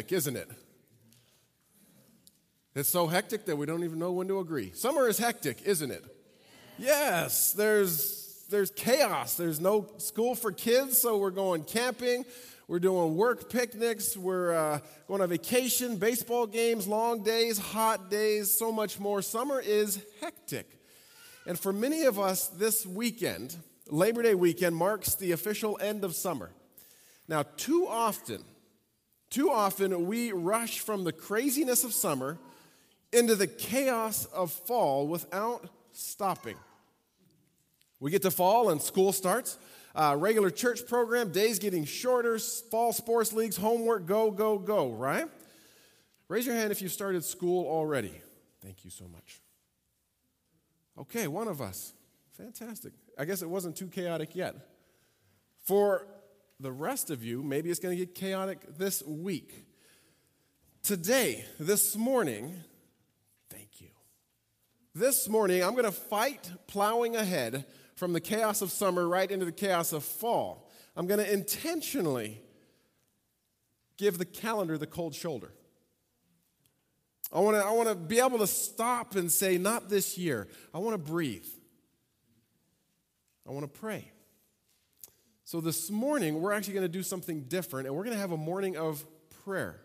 hectic, 0.00 0.16
isn't 0.16 0.36
it? 0.36 0.48
It's 2.74 2.88
so 2.88 3.06
hectic 3.06 3.44
that 3.46 3.56
we 3.56 3.66
don't 3.66 3.84
even 3.84 3.98
know 3.98 4.12
when 4.12 4.28
to 4.28 4.38
agree. 4.38 4.72
Summer 4.72 5.06
is 5.08 5.18
hectic, 5.18 5.60
isn't 5.62 5.90
it? 5.90 6.02
Yes, 6.78 7.52
there's 7.52 8.46
there's 8.48 8.70
chaos. 8.70 9.34
There's 9.36 9.60
no 9.60 9.86
school 9.98 10.34
for 10.34 10.52
kids, 10.52 10.98
so 10.98 11.18
we're 11.18 11.30
going 11.30 11.64
camping. 11.64 12.24
We're 12.66 12.78
doing 12.78 13.14
work 13.14 13.50
picnics. 13.50 14.16
We're 14.16 14.54
uh, 14.54 14.78
going 15.06 15.20
on 15.20 15.28
vacation, 15.28 15.96
baseball 15.96 16.46
games, 16.46 16.88
long 16.88 17.22
days, 17.22 17.58
hot 17.58 18.10
days, 18.10 18.56
so 18.56 18.72
much 18.72 18.98
more. 18.98 19.20
Summer 19.20 19.60
is 19.60 20.02
hectic. 20.22 20.66
And 21.46 21.58
for 21.58 21.74
many 21.74 22.04
of 22.04 22.18
us, 22.18 22.48
this 22.48 22.86
weekend, 22.86 23.54
Labor 23.88 24.22
Day 24.22 24.34
weekend, 24.34 24.76
marks 24.76 25.14
the 25.16 25.32
official 25.32 25.78
end 25.82 26.04
of 26.04 26.14
summer. 26.14 26.52
Now, 27.28 27.42
too 27.42 27.86
often, 27.86 28.42
too 29.30 29.50
often 29.50 30.06
we 30.06 30.32
rush 30.32 30.80
from 30.80 31.04
the 31.04 31.12
craziness 31.12 31.84
of 31.84 31.92
summer 31.92 32.38
into 33.12 33.34
the 33.34 33.46
chaos 33.46 34.26
of 34.26 34.50
fall 34.50 35.06
without 35.06 35.68
stopping. 35.92 36.56
We 38.00 38.10
get 38.10 38.22
to 38.22 38.30
fall 38.30 38.70
and 38.70 38.80
school 38.80 39.12
starts. 39.12 39.58
Uh, 39.94 40.16
regular 40.18 40.50
church 40.50 40.86
program, 40.86 41.32
days 41.32 41.58
getting 41.58 41.84
shorter, 41.84 42.38
fall 42.38 42.92
sports 42.92 43.32
leagues, 43.32 43.56
homework, 43.56 44.06
go, 44.06 44.30
go, 44.30 44.58
go, 44.58 44.90
right? 44.90 45.26
Raise 46.28 46.46
your 46.46 46.54
hand 46.54 46.70
if 46.70 46.80
you 46.80 46.88
started 46.88 47.24
school 47.24 47.66
already. 47.66 48.20
Thank 48.62 48.84
you 48.84 48.90
so 48.90 49.08
much. 49.08 49.40
Okay, 50.96 51.26
one 51.26 51.48
of 51.48 51.60
us. 51.60 51.92
Fantastic. 52.36 52.92
I 53.18 53.24
guess 53.24 53.42
it 53.42 53.50
wasn't 53.50 53.76
too 53.76 53.88
chaotic 53.88 54.36
yet. 54.36 54.54
For 55.64 56.06
the 56.60 56.70
rest 56.70 57.10
of 57.10 57.24
you, 57.24 57.42
maybe 57.42 57.70
it's 57.70 57.80
going 57.80 57.96
to 57.96 58.04
get 58.04 58.14
chaotic 58.14 58.76
this 58.76 59.02
week. 59.04 59.66
Today, 60.82 61.44
this 61.58 61.96
morning, 61.96 62.54
thank 63.48 63.80
you. 63.80 63.88
This 64.94 65.28
morning, 65.28 65.62
I'm 65.62 65.72
going 65.72 65.84
to 65.84 65.92
fight 65.92 66.50
plowing 66.66 67.16
ahead 67.16 67.64
from 67.96 68.12
the 68.12 68.20
chaos 68.20 68.62
of 68.62 68.70
summer 68.70 69.08
right 69.08 69.30
into 69.30 69.44
the 69.44 69.52
chaos 69.52 69.92
of 69.92 70.04
fall. 70.04 70.70
I'm 70.96 71.06
going 71.06 71.20
to 71.20 71.32
intentionally 71.32 72.40
give 73.96 74.18
the 74.18 74.24
calendar 74.24 74.76
the 74.76 74.86
cold 74.86 75.14
shoulder. 75.14 75.52
I 77.32 77.40
want 77.40 77.56
to 77.56 77.64
I 77.64 77.70
want 77.70 77.88
to 77.88 77.94
be 77.94 78.18
able 78.18 78.38
to 78.38 78.46
stop 78.46 79.14
and 79.14 79.30
say, 79.30 79.56
not 79.56 79.88
this 79.88 80.18
year. 80.18 80.48
I 80.74 80.78
want 80.78 80.94
to 80.94 81.10
breathe. 81.10 81.46
I 83.48 83.52
want 83.52 83.72
to 83.72 83.80
pray. 83.80 84.10
So 85.50 85.60
this 85.60 85.90
morning, 85.90 86.40
we're 86.40 86.52
actually 86.52 86.74
going 86.74 86.84
to 86.84 86.88
do 86.88 87.02
something 87.02 87.42
different, 87.48 87.88
and 87.88 87.96
we're 87.96 88.04
going 88.04 88.14
to 88.14 88.20
have 88.20 88.30
a 88.30 88.36
morning 88.36 88.76
of 88.76 89.04
prayer. 89.42 89.80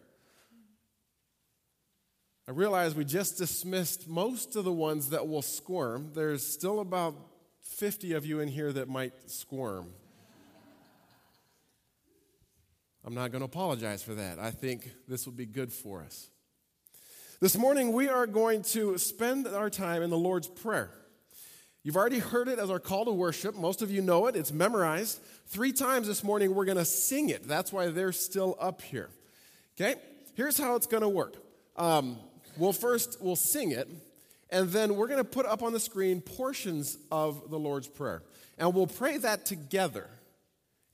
I 2.47 2.51
realize 2.51 2.93
we 2.93 3.03
just 3.03 3.39
dismissed 3.39 4.07
most 4.07 4.55
of 4.55 4.63
the 4.63 4.71
ones 4.71 5.09
that 5.09 5.27
will 5.27 5.41
squirm. 5.41 6.11
There's 6.13 6.45
still 6.45 6.81
about 6.81 7.15
50 7.63 8.13
of 8.13 8.27
you 8.27 8.41
in 8.41 8.47
here 8.47 8.71
that 8.73 8.87
might 8.87 9.13
squirm. 9.25 9.87
I'm 13.03 13.15
not 13.15 13.31
going 13.31 13.41
to 13.41 13.45
apologize 13.45 14.03
for 14.03 14.13
that. 14.13 14.37
I 14.37 14.51
think 14.51 14.91
this 15.07 15.25
will 15.25 15.33
be 15.33 15.47
good 15.47 15.73
for 15.73 16.03
us. 16.03 16.29
This 17.39 17.57
morning, 17.57 17.91
we 17.91 18.07
are 18.07 18.27
going 18.27 18.61
to 18.73 18.99
spend 18.99 19.47
our 19.47 19.71
time 19.71 20.03
in 20.03 20.11
the 20.11 20.15
Lord's 20.15 20.47
Prayer. 20.47 20.91
You've 21.85 21.97
already 21.97 22.17
heard 22.17 22.47
it 22.47 22.57
as 22.57 22.71
our 22.71 22.79
call 22.79 23.05
to 23.05 23.11
worship. 23.11 23.53
Most 23.53 23.83
of 23.83 23.91
you 23.91 24.01
know 24.01 24.25
it, 24.25 24.35
it's 24.35 24.51
memorized. 24.51 25.19
Three 25.45 25.71
times 25.71 26.07
this 26.07 26.23
morning, 26.23 26.55
we're 26.55 26.65
going 26.65 26.79
to 26.79 26.83
sing 26.83 27.29
it. 27.29 27.47
That's 27.47 27.71
why 27.71 27.89
they're 27.89 28.11
still 28.11 28.57
up 28.59 28.81
here. 28.81 29.11
Okay? 29.77 29.93
Here's 30.33 30.57
how 30.57 30.75
it's 30.75 30.87
going 30.87 31.03
to 31.03 31.07
work. 31.09 31.35
Um, 31.77 32.17
we'll 32.57 32.73
first, 32.73 33.19
we'll 33.21 33.35
sing 33.35 33.69
it, 33.69 33.87
and 34.49 34.69
then 34.69 34.95
we're 34.95 35.05
going 35.07 35.23
to 35.23 35.29
put 35.29 35.45
up 35.45 35.61
on 35.61 35.73
the 35.73 35.79
screen 35.79 36.21
portions 36.21 36.97
of 37.11 37.51
the 37.51 37.59
Lord's 37.59 37.87
Prayer. 37.87 38.23
And 38.57 38.73
we'll 38.73 38.87
pray 38.87 39.19
that 39.19 39.45
together. 39.45 40.09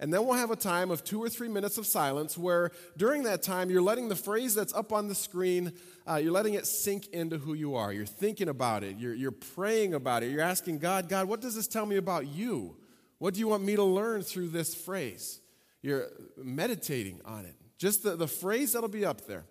And 0.01 0.11
then 0.11 0.25
we'll 0.25 0.35
have 0.35 0.49
a 0.49 0.55
time 0.55 0.89
of 0.89 1.03
two 1.03 1.21
or 1.21 1.29
three 1.29 1.47
minutes 1.47 1.77
of 1.77 1.85
silence 1.85 2.35
where 2.35 2.71
during 2.97 3.21
that 3.23 3.43
time 3.43 3.69
you're 3.69 3.83
letting 3.83 4.09
the 4.09 4.15
phrase 4.15 4.55
that's 4.55 4.73
up 4.73 4.91
on 4.91 5.07
the 5.07 5.13
screen, 5.13 5.73
uh, 6.09 6.15
you're 6.15 6.31
letting 6.31 6.55
it 6.55 6.65
sink 6.65 7.07
into 7.09 7.37
who 7.37 7.53
you 7.53 7.75
are. 7.75 7.93
You're 7.93 8.07
thinking 8.07 8.49
about 8.49 8.83
it, 8.83 8.97
you're, 8.97 9.13
you're 9.13 9.31
praying 9.31 9.93
about 9.93 10.23
it, 10.23 10.31
you're 10.31 10.41
asking 10.41 10.79
God, 10.79 11.07
God, 11.07 11.27
what 11.27 11.39
does 11.39 11.53
this 11.53 11.67
tell 11.67 11.85
me 11.85 11.97
about 11.97 12.25
you? 12.25 12.75
What 13.19 13.35
do 13.35 13.39
you 13.39 13.47
want 13.47 13.63
me 13.63 13.75
to 13.75 13.83
learn 13.83 14.23
through 14.23 14.47
this 14.47 14.73
phrase? 14.73 15.39
You're 15.83 16.07
meditating 16.35 17.21
on 17.23 17.45
it. 17.45 17.55
Just 17.77 18.01
the, 18.01 18.15
the 18.15 18.27
phrase 18.27 18.73
that'll 18.73 18.89
be 18.89 19.05
up 19.05 19.27
there. 19.27 19.43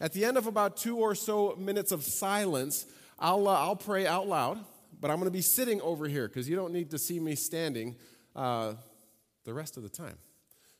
At 0.00 0.12
the 0.12 0.26
end 0.26 0.36
of 0.36 0.46
about 0.46 0.76
two 0.76 0.98
or 0.98 1.14
so 1.14 1.56
minutes 1.58 1.92
of 1.92 2.04
silence, 2.04 2.84
I'll, 3.18 3.48
uh, 3.48 3.58
I'll 3.58 3.76
pray 3.76 4.06
out 4.06 4.28
loud, 4.28 4.62
but 5.00 5.10
I'm 5.10 5.16
going 5.16 5.28
to 5.28 5.30
be 5.30 5.40
sitting 5.40 5.80
over 5.80 6.06
here 6.06 6.28
because 6.28 6.46
you 6.46 6.56
don't 6.56 6.74
need 6.74 6.90
to 6.90 6.98
see 6.98 7.18
me 7.18 7.36
standing 7.36 7.96
uh, 8.36 8.74
the 9.44 9.54
rest 9.54 9.76
of 9.76 9.82
the 9.82 9.88
time. 9.88 10.16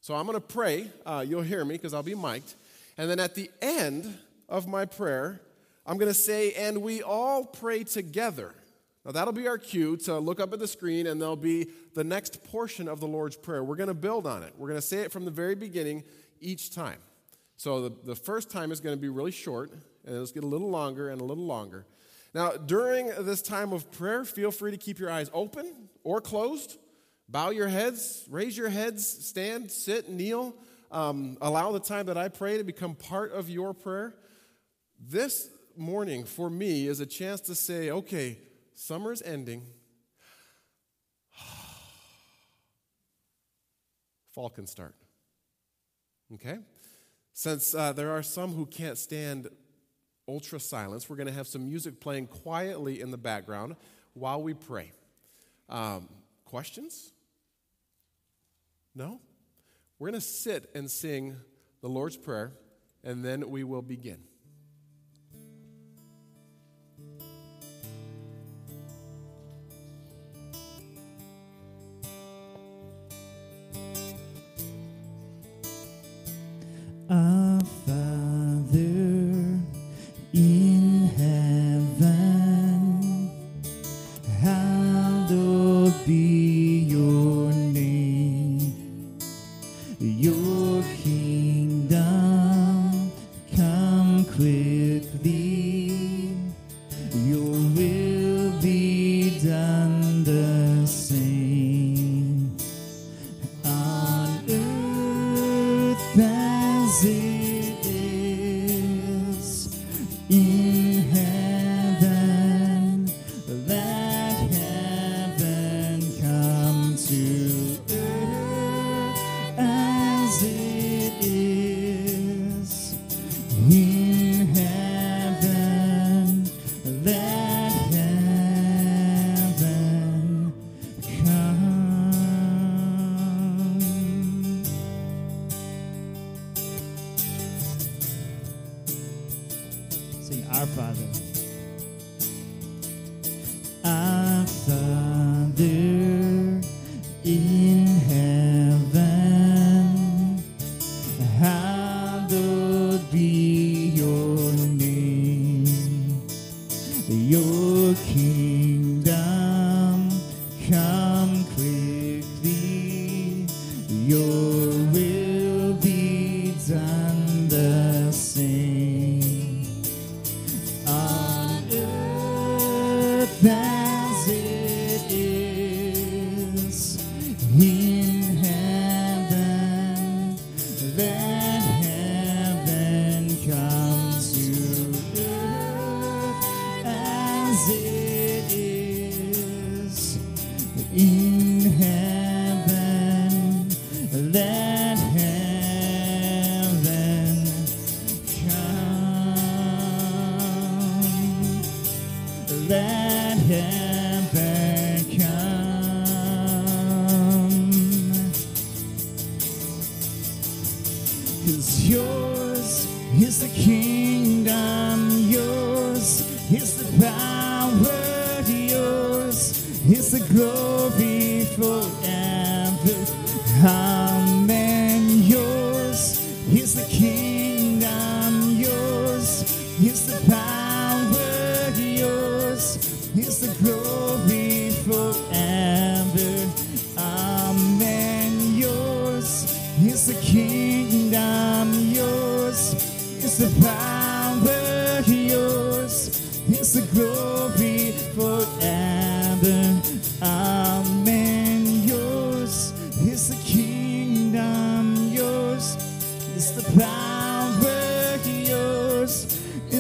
So 0.01 0.15
I'm 0.15 0.27
going 0.27 0.37
to 0.37 0.47
pray. 0.47 0.91
Uh, 1.07 1.25
you'll 1.27 1.43
hear 1.43 1.65
me 1.65 1.75
because 1.75 1.95
I'll 1.95 2.03
be 2.03 2.15
mic'd. 2.15 2.55
And 2.99 3.09
then 3.09 3.19
at 3.19 3.35
the 3.35 3.51
end 3.63 4.19
of 4.49 4.67
my 4.67 4.85
prayer, 4.85 5.41
I'm 5.87 5.99
going 5.99 6.11
to 6.11 6.19
say, 6.19 6.53
and 6.53 6.83
we 6.83 7.03
all 7.03 7.45
pray 7.45 7.85
together. 7.85 8.55
Now, 9.05 9.13
that'll 9.13 9.35
be 9.35 9.47
our 9.47 9.59
cue 9.59 9.97
to 9.99 10.19
look 10.19 10.41
up 10.41 10.53
at 10.55 10.59
the 10.59 10.67
screen, 10.67 11.07
and 11.07 11.21
there'll 11.21 11.37
be 11.37 11.69
the 11.95 12.05
next 12.05 12.43
portion 12.45 12.89
of 12.89 13.01
the 13.01 13.07
Lord's 13.07 13.37
Prayer. 13.37 13.63
We're 13.63 13.77
going 13.77 13.89
to 13.89 13.95
build 13.95 14.27
on 14.27 14.43
it. 14.43 14.55
We're 14.57 14.69
going 14.69 14.81
to 14.81 14.87
say 14.87 15.01
it 15.01 15.13
from 15.13 15.27
the 15.27 15.31
very 15.31 15.55
beginning 15.55 16.05
each 16.41 16.75
time. 16.75 16.99
So, 17.57 17.89
the, 17.89 17.95
the 18.05 18.15
first 18.15 18.51
time 18.51 18.73
is 18.73 18.81
going 18.81 18.97
to 18.97 19.01
be 19.01 19.11
really 19.11 19.31
short, 19.31 19.71
and 19.73 20.15
it'll 20.15 20.27
get 20.27 20.43
a 20.43 20.47
little 20.47 20.71
longer 20.71 21.11
and 21.11 21.21
a 21.21 21.25
little 21.25 21.45
longer. 21.45 21.85
Now, 22.33 22.53
during 22.53 23.13
this 23.21 23.43
time 23.43 23.73
of 23.73 23.91
prayer, 23.93 24.25
feel 24.25 24.51
free 24.51 24.71
to 24.71 24.79
keep 24.79 24.99
your 24.99 25.11
eyes 25.11 25.31
open 25.35 25.89
or 26.03 26.21
closed. 26.21 26.79
Bow 27.29 27.51
your 27.51 27.69
heads, 27.69 28.25
raise 28.31 28.57
your 28.57 28.69
heads, 28.69 29.07
stand, 29.07 29.71
sit, 29.71 30.09
kneel. 30.09 30.55
Um, 30.91 31.39
allow 31.41 31.73
the 31.73 31.81
time 31.81 32.07
that 32.07 32.17
I 32.17 32.29
pray 32.29 32.59
to 32.59 32.65
become 32.65 32.95
part 32.95 33.33
of 33.33 33.49
your 33.51 33.75
prayer. 33.75 34.15
This 35.01 35.49
morning, 35.77 36.25
for 36.25 36.49
me, 36.49 36.87
is 36.87 37.01
a 37.01 37.07
chance 37.07 37.41
to 37.43 37.55
say, 37.55 37.91
okay, 37.91 38.39
summer's 38.75 39.23
ending. 39.23 39.63
Fall 44.33 44.51
can 44.51 44.67
start. 44.67 44.95
Okay? 46.34 46.59
Since 47.33 47.75
uh, 47.75 47.93
there 47.93 48.13
are 48.13 48.23
some 48.23 48.53
who 48.53 48.67
can't 48.67 48.99
stand 48.99 49.49
ultra 50.29 50.61
silence. 50.61 51.09
We're 51.09 51.17
going 51.17 51.27
to 51.27 51.33
have 51.33 51.47
some 51.47 51.69
music 51.69 52.01
playing 52.01 52.29
quietly 52.29 53.01
in 53.01 53.11
the 53.11 53.19
background 53.19 53.77
while 54.13 54.43
we 54.43 54.55
pray. 54.55 54.93
Um, 55.69 56.09
questions? 56.45 57.14
No? 58.94 59.21
We're 59.99 60.10
going 60.10 60.21
to 60.21 60.27
sit 60.27 60.71
and 60.75 60.91
sing 60.91 61.37
the 61.81 61.88
Lord's 61.88 62.16
Prayer, 62.16 62.53
and 63.03 63.25
then 63.25 63.50
we 63.50 63.65
will 63.65 63.82
begin. 63.82 64.25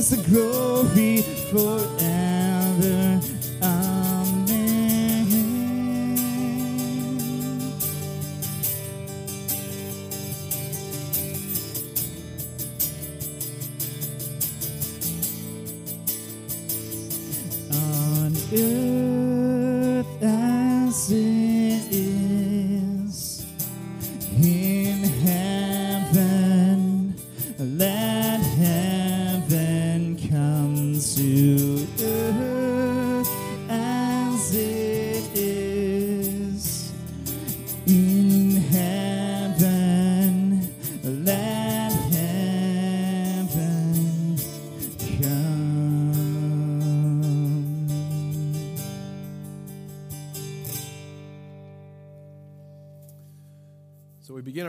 Is 0.04 0.10
the 0.10 0.28
glory 0.28 1.22
forever. 1.22 1.93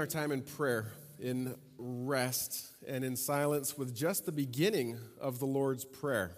Our 0.05 0.21
time 0.21 0.31
in 0.31 0.43
prayer, 0.43 0.91
in 1.19 1.55
rest, 1.79 2.67
and 2.87 3.03
in 3.03 3.15
silence 3.15 3.75
with 3.75 3.95
just 3.95 4.27
the 4.27 4.31
beginning 4.31 4.99
of 5.19 5.39
the 5.39 5.47
Lord's 5.47 5.83
Prayer. 5.83 6.37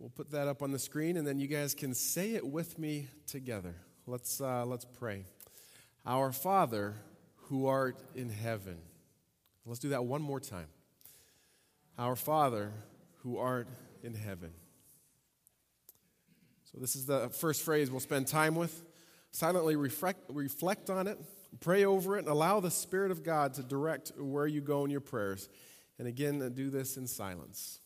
We'll 0.00 0.10
put 0.10 0.32
that 0.32 0.48
up 0.48 0.60
on 0.60 0.72
the 0.72 0.78
screen, 0.80 1.16
and 1.16 1.24
then 1.24 1.38
you 1.38 1.46
guys 1.46 1.72
can 1.72 1.94
say 1.94 2.34
it 2.34 2.44
with 2.44 2.80
me 2.80 3.06
together. 3.28 3.76
Let's, 4.08 4.40
uh, 4.40 4.64
let's 4.66 4.84
pray. 4.84 5.24
Our 6.04 6.32
Father, 6.32 6.96
who 7.42 7.68
art 7.68 8.02
in 8.16 8.28
heaven. 8.28 8.78
Let's 9.64 9.78
do 9.78 9.90
that 9.90 10.04
one 10.04 10.20
more 10.20 10.40
time. 10.40 10.66
Our 11.96 12.16
Father, 12.16 12.72
who 13.18 13.38
art 13.38 13.68
in 14.02 14.14
heaven. 14.14 14.50
So, 16.72 16.78
this 16.80 16.96
is 16.96 17.06
the 17.06 17.28
first 17.28 17.62
phrase 17.62 17.88
we'll 17.88 18.00
spend 18.00 18.26
time 18.26 18.56
with. 18.56 18.82
Silently 19.30 19.76
reflect, 19.76 20.24
reflect 20.28 20.90
on 20.90 21.06
it, 21.06 21.20
pray 21.60 21.84
over 21.84 22.16
it, 22.16 22.20
and 22.20 22.28
allow 22.28 22.60
the 22.60 22.70
Spirit 22.70 23.10
of 23.10 23.22
God 23.22 23.54
to 23.54 23.62
direct 23.62 24.12
where 24.16 24.46
you 24.46 24.60
go 24.60 24.84
in 24.84 24.90
your 24.90 25.00
prayers. 25.00 25.48
And 25.98 26.08
again, 26.08 26.38
do 26.54 26.70
this 26.70 26.96
in 26.96 27.06
silence. 27.06 27.81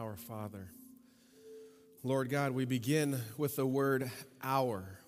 Our 0.00 0.16
Father. 0.16 0.66
Lord 2.02 2.30
God, 2.30 2.52
we 2.52 2.64
begin 2.64 3.20
with 3.36 3.56
the 3.56 3.66
word 3.66 4.10
our 4.42 4.98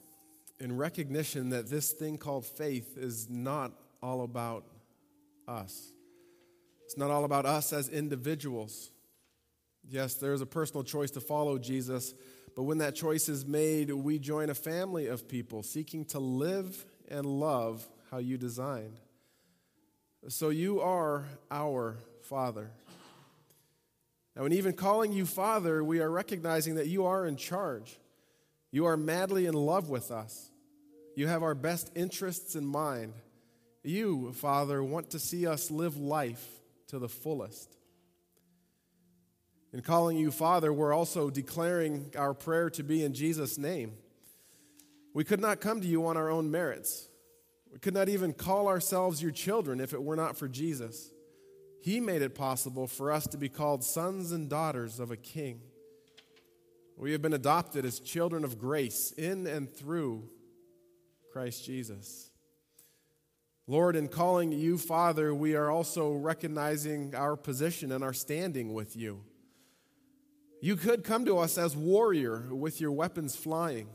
in 0.61 0.77
recognition 0.77 1.49
that 1.49 1.71
this 1.71 1.93
thing 1.93 2.19
called 2.19 2.45
faith 2.45 2.99
is 2.99 3.31
not 3.31 3.73
all 4.03 4.23
about 4.23 4.67
us. 5.49 5.93
It's 6.85 6.99
not 6.99 7.11
all 7.11 7.25
about 7.25 7.47
us 7.47 7.73
as 7.73 7.89
individuals. 7.89 8.91
Yes, 9.89 10.15
there 10.17 10.35
is 10.35 10.43
a 10.43 10.47
personal 10.47 10.85
choice 10.85 11.11
to 11.13 11.23
follow 11.23 11.57
Jesus, 11.57 12.13
but 12.55 12.65
when 12.65 12.77
that 12.79 12.95
choice 12.95 13.31
is 13.31 13.47
made, 13.47 13.91
we 13.91 14.19
join 14.19 14.51
a 14.51 14.55
family 14.55 15.07
of 15.07 15.27
people 15.27 15.63
seeking 15.63 16.05
to 16.07 16.19
live 16.19 16.85
and 17.09 17.25
love 17.25 17.89
how 18.11 18.19
you 18.19 18.37
designed. 18.37 19.01
So 20.29 20.51
you 20.51 20.83
are 20.83 21.25
our 21.51 21.97
Father. 22.25 22.73
Now, 24.37 24.45
in 24.45 24.53
even 24.53 24.73
calling 24.73 25.13
you 25.13 25.27
Father, 25.27 25.85
we 25.85 26.01
are 26.01 26.11
recognizing 26.11 26.77
that 26.77 26.87
you 26.87 27.05
are 27.07 27.27
in 27.27 27.37
charge. 27.37 27.99
You 28.71 28.87
are 28.87 28.97
madly 28.97 29.47
in 29.47 29.55
love 29.55 29.91
with 29.91 30.11
us. 30.11 30.51
You 31.15 31.27
have 31.27 31.43
our 31.43 31.55
best 31.55 31.91
interests 31.95 32.57
in 32.57 32.65
mind. 32.65 33.13
You, 33.83 34.33
Father, 34.33 34.83
want 34.83 35.11
to 35.11 35.19
see 35.19 35.47
us 35.47 35.71
live 35.71 35.99
life 35.99 36.47
to 36.89 36.99
the 36.99 37.09
fullest. 37.09 37.77
In 39.73 39.81
calling 39.81 40.17
you 40.17 40.31
Father, 40.31 40.73
we're 40.73 40.95
also 40.95 41.31
declaring 41.31 42.13
our 42.17 42.35
prayer 42.35 42.71
to 42.71 42.83
be 42.83 43.05
in 43.05 43.15
Jesus' 43.15 43.59
name. 43.59 43.93
We 45.15 45.25
could 45.25 45.41
not 45.41 45.61
come 45.61 45.81
to 45.81 45.87
you 45.87 46.07
on 46.07 46.17
our 46.17 46.31
own 46.31 46.51
merits. 46.51 47.09
We 47.73 47.79
could 47.79 47.95
not 47.95 48.09
even 48.09 48.33
call 48.33 48.69
ourselves 48.69 49.23
your 49.23 49.31
children 49.31 49.81
if 49.81 49.93
it 49.93 50.03
were 50.03 50.17
not 50.17 50.37
for 50.37 50.49
Jesus. 50.49 51.11
He 51.83 51.99
made 51.99 52.23
it 52.23 52.37
possible 52.37 52.87
for 52.87 53.11
us 53.11 53.27
to 53.27 53.37
be 53.37 53.49
called 53.49 53.83
sons 53.83 54.31
and 54.31 54.49
daughters 54.49 55.01
of 55.01 55.11
a 55.11 55.17
king. 55.17 55.63
We 56.97 57.11
have 57.11 57.21
been 57.21 57.33
adopted 57.33 57.85
as 57.85 57.99
children 57.99 58.45
of 58.45 58.57
grace 58.57 59.11
in 59.19 59.49
and 59.49 59.69
through 59.69 60.29
Christ 61.33 61.65
Jesus. 61.65 62.31
Lord, 63.67 63.97
in 63.97 64.07
calling 64.07 64.53
you 64.53 64.79
Father, 64.79 65.35
we 65.35 65.57
are 65.57 65.73
also 65.73 66.13
recognizing 66.13 67.17
our 67.17 67.37
position 67.37 67.91
and 67.91 68.05
our 68.05 68.13
standing 68.13 68.73
with 68.75 68.95
you. 68.95 69.25
You 70.61 70.77
could 70.77 71.03
come 71.03 71.25
to 71.25 71.39
us 71.39 71.59
as 71.59 71.77
warrior 71.77 72.55
with 72.55 72.81
your 72.81 72.93
weapons 72.93 73.35
flying. 73.35 73.89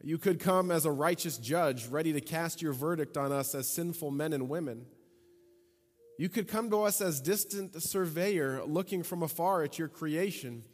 You 0.00 0.16
could 0.16 0.38
come 0.38 0.70
as 0.70 0.84
a 0.84 0.92
righteous 0.92 1.38
judge 1.38 1.88
ready 1.88 2.12
to 2.12 2.20
cast 2.20 2.62
your 2.62 2.72
verdict 2.72 3.16
on 3.16 3.32
us 3.32 3.56
as 3.56 3.66
sinful 3.66 4.12
men 4.12 4.32
and 4.32 4.48
women. 4.48 4.86
You 6.18 6.28
could 6.28 6.48
come 6.48 6.68
to 6.70 6.82
us 6.82 7.00
as 7.00 7.20
distant 7.20 7.80
surveyor 7.80 8.64
looking 8.66 9.04
from 9.04 9.22
afar 9.22 9.62
at 9.62 9.78
your 9.78 9.86
creation. 9.86 10.64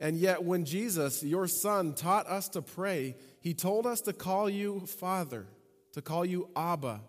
And 0.00 0.16
yet, 0.16 0.42
when 0.42 0.64
Jesus, 0.64 1.22
your 1.22 1.46
Son, 1.46 1.92
taught 1.94 2.26
us 2.26 2.48
to 2.48 2.62
pray, 2.62 3.14
he 3.40 3.52
told 3.52 3.86
us 3.86 4.00
to 4.02 4.14
call 4.14 4.48
you 4.48 4.80
Father, 4.80 5.46
to 5.92 6.00
call 6.00 6.24
you 6.24 6.48
Abba. 6.56 7.02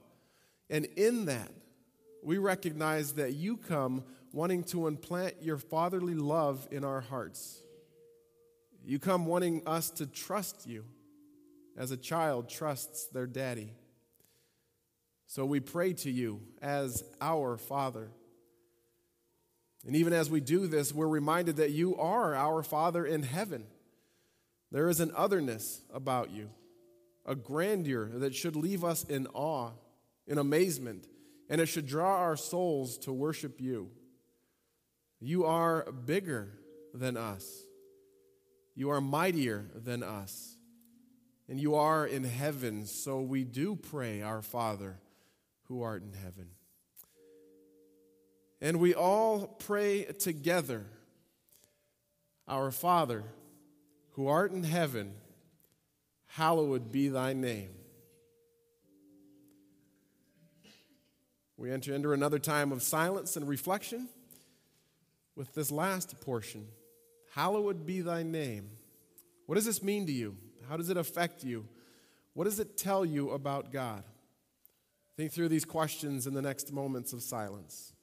And 0.70 0.86
in 0.98 1.26
that, 1.26 1.50
we 2.22 2.38
recognize 2.38 3.14
that 3.14 3.34
you 3.34 3.56
come 3.56 4.04
wanting 4.34 4.66
to 4.66 4.88
implant 4.88 5.42
your 5.42 5.58
fatherly 5.58 6.16
love 6.16 6.68
in 6.72 6.84
our 6.84 7.00
hearts. 7.00 7.64
You 8.84 9.00
come 9.00 9.26
wanting 9.26 9.62
us 9.66 9.90
to 9.92 10.06
trust 10.06 10.68
you 10.68 10.84
as 11.78 11.92
a 11.92 11.98
child 11.98 12.50
trusts 12.50 13.08
their 13.08 13.26
daddy. 13.26 13.72
So 15.28 15.46
we 15.46 15.60
pray 15.60 15.94
to 15.94 16.12
you 16.12 16.42
as 16.62 17.04
our 17.20 17.58
Father. 17.58 18.10
And 19.86 19.96
even 19.96 20.14
as 20.14 20.30
we 20.30 20.40
do 20.40 20.68
this, 20.68 20.94
we're 20.94 21.08
reminded 21.08 21.58
that 21.58 21.72
you 21.72 21.96
are 21.98 22.36
our 22.36 22.64
Father 22.64 23.06
in 23.06 23.24
heaven. 23.24 23.66
There 24.72 24.90
is 24.90 25.00
an 25.00 25.12
otherness 25.16 25.82
about 25.94 26.32
you, 26.32 26.50
a 27.26 27.36
grandeur 27.36 28.10
that 28.16 28.36
should 28.36 28.56
leave 28.56 28.84
us 28.84 29.04
in 29.04 29.28
awe, 29.34 29.72
in 30.28 30.38
amazement, 30.38 31.08
and 31.50 31.62
it 31.62 31.68
should 31.68 31.88
draw 31.88 32.18
our 32.18 32.36
souls 32.36 32.98
to 33.00 33.14
worship 33.14 33.62
you. 33.62 33.90
You 35.20 35.46
are 35.46 35.92
bigger 35.92 36.50
than 36.94 37.18
us, 37.18 37.64
you 38.76 38.90
are 38.90 39.02
mightier 39.02 39.66
than 39.76 40.04
us, 40.04 40.58
and 41.48 41.60
you 41.60 41.76
are 41.76 42.06
in 42.06 42.24
heaven. 42.24 42.86
So 42.86 43.22
we 43.22 43.44
do 43.44 43.76
pray, 43.76 44.22
Our 44.22 44.42
Father 44.42 44.98
who 45.68 45.82
art 45.82 46.04
in 46.04 46.14
heaven. 46.14 46.50
And 48.62 48.80
we 48.80 48.94
all 48.94 49.48
pray 49.48 50.04
together 50.04 50.86
Our 52.48 52.72
Father, 52.72 53.24
who 54.12 54.28
art 54.28 54.52
in 54.52 54.64
heaven, 54.64 55.14
hallowed 56.28 56.92
be 56.92 57.10
thy 57.10 57.34
name. 57.34 57.70
We 61.58 61.72
enter 61.72 61.94
into 61.94 62.12
another 62.12 62.40
time 62.40 62.72
of 62.72 62.84
silence 62.84 63.36
and 63.36 63.48
reflection 63.48 64.10
with 65.36 65.54
this 65.54 65.72
last 65.72 66.20
portion. 66.22 66.68
Hallowed 67.34 67.86
be 67.86 68.02
thy 68.02 68.24
name. 68.24 68.70
What 69.46 69.56
does 69.56 69.66
this 69.66 69.84
mean 69.84 70.06
to 70.06 70.12
you? 70.12 70.38
How 70.70 70.78
does 70.78 70.90
it 70.90 70.98
affect 70.98 71.44
you? 71.44 71.68
What 72.34 72.46
does 72.46 72.60
it 72.60 72.78
tell 72.78 73.06
you 73.06 73.32
about 73.32 73.72
God? 73.72 74.04
Think 75.18 75.32
through 75.32 75.50
these 75.50 75.66
questions 75.66 76.28
in 76.28 76.34
the 76.34 76.42
next 76.42 76.74
moments 76.74 77.14
of 77.14 77.22
silence. 77.22 77.94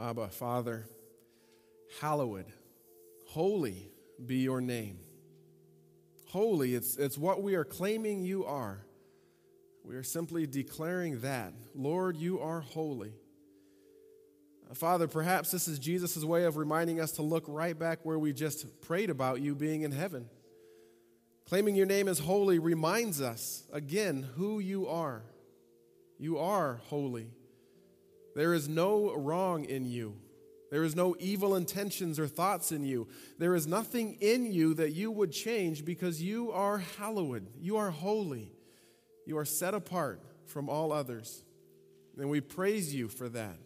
Abba, 0.00 0.28
Father, 0.28 0.86
hallowed, 2.00 2.46
holy 3.28 3.90
be 4.24 4.36
your 4.36 4.60
name. 4.62 4.98
Holy, 6.28 6.74
it's, 6.74 6.96
it's 6.96 7.18
what 7.18 7.42
we 7.42 7.54
are 7.54 7.64
claiming 7.64 8.24
you 8.24 8.46
are. 8.46 8.84
We 9.84 9.96
are 9.96 10.02
simply 10.02 10.46
declaring 10.46 11.20
that. 11.20 11.52
Lord, 11.74 12.16
you 12.16 12.40
are 12.40 12.60
holy. 12.60 13.12
Uh, 14.70 14.74
Father, 14.74 15.06
perhaps 15.06 15.50
this 15.50 15.68
is 15.68 15.78
Jesus' 15.78 16.24
way 16.24 16.44
of 16.44 16.56
reminding 16.56 17.00
us 17.00 17.12
to 17.12 17.22
look 17.22 17.44
right 17.46 17.78
back 17.78 17.98
where 18.02 18.18
we 18.18 18.32
just 18.32 18.80
prayed 18.80 19.10
about 19.10 19.40
you 19.40 19.54
being 19.54 19.82
in 19.82 19.92
heaven. 19.92 20.30
Claiming 21.46 21.74
your 21.74 21.86
name 21.86 22.08
as 22.08 22.20
holy 22.20 22.58
reminds 22.58 23.20
us 23.20 23.64
again 23.72 24.28
who 24.36 24.60
you 24.60 24.86
are. 24.86 25.24
You 26.18 26.38
are 26.38 26.80
holy. 26.86 27.32
There 28.34 28.54
is 28.54 28.68
no 28.68 29.14
wrong 29.14 29.64
in 29.64 29.84
you. 29.84 30.16
There 30.70 30.84
is 30.84 30.94
no 30.94 31.16
evil 31.18 31.56
intentions 31.56 32.20
or 32.20 32.28
thoughts 32.28 32.70
in 32.70 32.84
you. 32.84 33.08
There 33.38 33.56
is 33.56 33.66
nothing 33.66 34.18
in 34.20 34.52
you 34.52 34.74
that 34.74 34.92
you 34.92 35.10
would 35.10 35.32
change 35.32 35.84
because 35.84 36.22
you 36.22 36.52
are 36.52 36.78
hallowed. 36.78 37.48
You 37.60 37.76
are 37.76 37.90
holy. 37.90 38.52
You 39.26 39.36
are 39.38 39.44
set 39.44 39.74
apart 39.74 40.22
from 40.46 40.68
all 40.68 40.92
others. 40.92 41.42
And 42.16 42.30
we 42.30 42.40
praise 42.40 42.94
you 42.94 43.08
for 43.08 43.28
that. 43.30 43.56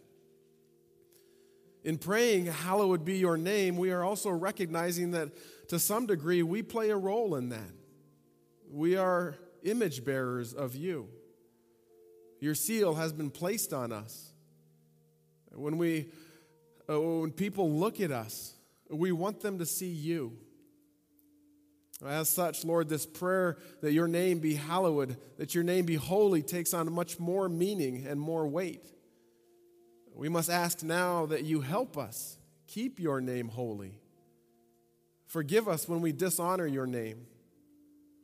In 1.83 1.99
praying, 1.99 2.47
Hallowed 2.47 3.05
be 3.05 3.19
your 3.19 3.37
name, 3.37 3.77
we 3.77 3.91
are 3.91 4.03
also 4.03 4.31
recognizing 4.31 5.11
that 5.11 5.31
to 5.69 5.79
some 5.79 6.07
degree 6.07 6.43
we 6.43 6.63
play 6.63 6.91
a 6.91 6.97
role 6.97 7.35
in 7.35 7.51
that. 7.51 7.71
We 8.71 8.97
are 8.97 9.37
image 9.63 10.05
bearers 10.05 10.55
of 10.55 10.75
you. 10.75 11.09
Your 12.41 12.55
seal 12.55 12.95
has 12.95 13.13
been 13.13 13.31
placed 13.31 13.73
on 13.73 13.93
us. 13.93 14.34
When, 15.55 15.79
we, 15.79 16.11
uh, 16.89 17.01
when 17.01 17.31
people 17.31 17.71
look 17.71 18.01
at 18.01 18.11
us, 18.11 18.55
we 18.91 19.13
want 19.13 19.41
them 19.41 19.59
to 19.59 19.67
see 19.67 19.89
you. 19.89 20.37
As 22.05 22.29
such, 22.29 22.65
Lord, 22.65 22.89
this 22.89 23.07
prayer 23.07 23.57
that 23.81 23.93
your 23.93 24.09
name 24.09 24.41
be 24.41 24.55
hallowed, 24.55 25.17
that 25.39 25.55
your 25.55 25.65
name 25.65 25.87
be 25.87 25.95
holy, 25.95 26.43
takes 26.43 26.75
on 26.75 26.93
much 26.93 27.19
more 27.19 27.49
meaning 27.49 28.07
and 28.07 28.21
more 28.21 28.47
weight. 28.47 28.85
We 30.15 30.29
must 30.29 30.51
ask 30.51 30.83
now 30.83 31.27
that 31.27 31.45
you 31.45 31.61
help 31.61 31.97
us 31.97 32.39
keep 32.67 33.01
your 33.01 33.21
name 33.21 33.49
holy. 33.49 34.01
Forgive 35.27 35.69
us 35.69 35.89
when 35.89 36.01
we 36.01 36.13
dishonor 36.13 36.67
your 36.67 36.87
name. 36.87 37.27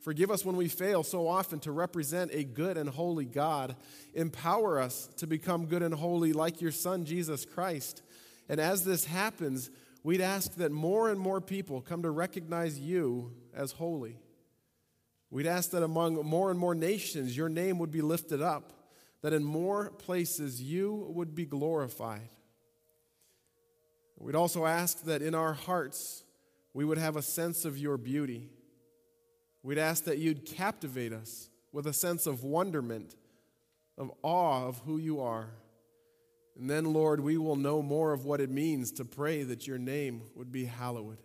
Forgive 0.01 0.31
us 0.31 0.45
when 0.45 0.57
we 0.57 0.69
fail 0.69 1.03
so 1.03 1.29
often 1.29 1.61
to 1.61 1.73
represent 1.73 2.31
a 2.33 2.43
good 2.43 2.79
and 2.79 2.89
holy 2.89 3.27
God. 3.27 3.77
Empower 4.15 4.81
us 4.81 5.09
to 5.19 5.27
become 5.27 5.67
good 5.67 5.83
and 5.83 5.93
holy 5.93 6.33
like 6.33 6.63
your 6.63 6.73
Son, 6.73 7.05
Jesus 7.05 7.45
Christ. 7.45 8.03
And 8.49 8.59
as 8.59 8.85
this 8.85 9.05
happens, 9.05 9.71
we'd 10.03 10.23
ask 10.23 10.55
that 10.55 10.73
more 10.73 11.11
and 11.11 11.21
more 11.21 11.43
people 11.43 11.83
come 11.83 12.03
to 12.03 12.11
recognize 12.11 12.81
you 12.81 13.33
as 13.55 13.73
holy. 13.73 14.17
We'd 15.31 15.47
ask 15.47 15.71
that 15.73 15.83
among 15.83 16.15
more 16.27 16.51
and 16.51 16.59
more 16.59 16.75
nations, 16.75 17.37
your 17.37 17.51
name 17.51 17.79
would 17.79 17.91
be 17.91 18.03
lifted 18.03 18.41
up, 18.41 18.73
that 19.21 19.35
in 19.35 19.45
more 19.45 19.91
places 19.91 20.63
you 20.63 21.09
would 21.11 21.35
be 21.35 21.45
glorified. 21.45 22.31
We'd 24.19 24.35
also 24.35 24.65
ask 24.65 25.05
that 25.05 25.21
in 25.21 25.35
our 25.35 25.53
hearts, 25.53 26.25
we 26.73 26.87
would 26.87 26.99
have 26.99 27.17
a 27.17 27.23
sense 27.23 27.67
of 27.67 27.77
your 27.77 27.99
beauty 27.99 28.51
We'd 29.63 29.79
ask 29.79 30.05
that 30.05 30.19
you'd 30.19 30.47
captivate 30.47 31.13
us 31.13 31.51
with 31.73 31.87
a 31.87 31.93
sense 31.93 32.27
of 32.27 32.45
wonderment, 32.45 33.15
of 33.99 34.11
awe 34.23 34.67
of 34.67 34.81
who 34.87 34.99
you 34.99 35.21
are. 35.21 35.51
And 36.59 36.69
then, 36.69 36.93
Lord, 36.93 37.21
we 37.21 37.37
will 37.37 37.57
know 37.57 37.83
more 37.83 38.13
of 38.13 38.25
what 38.25 38.41
it 38.41 38.51
means 38.51 38.93
to 38.93 39.05
pray 39.05 39.43
that 39.45 39.67
your 39.67 39.79
name 39.79 40.23
would 40.35 40.51
be 40.51 40.65
hallowed. 40.65 41.19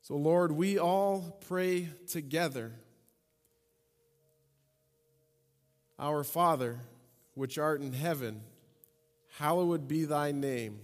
So, 0.00 0.16
Lord, 0.16 0.52
we 0.52 0.78
all 0.78 1.38
pray 1.46 1.88
together. 2.08 2.72
Our 5.98 6.24
Father, 6.24 6.80
which 7.34 7.58
art 7.58 7.80
in 7.80 7.92
heaven, 7.92 8.42
hallowed 9.38 9.88
be 9.88 10.04
thy 10.04 10.32
name. 10.32 10.80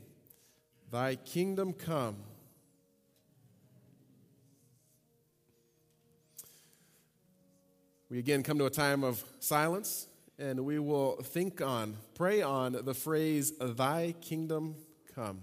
Thy 0.91 1.17
kingdom 1.17 1.73
come. 1.73 2.17
We 8.11 8.19
again 8.19 8.43
come 8.43 8.59
to 8.59 8.67
a 8.67 8.71
time 8.71 9.05
of 9.05 9.25
silence 9.39 10.09
and 10.37 10.65
we 10.65 10.81
will 10.81 11.23
think 11.23 11.63
on, 11.63 11.97
pray 12.15 12.43
on 12.43 12.73
the 12.73 12.93
phrase, 12.93 13.53
Thy 13.61 14.17
kingdom 14.21 14.75
come. 15.15 15.43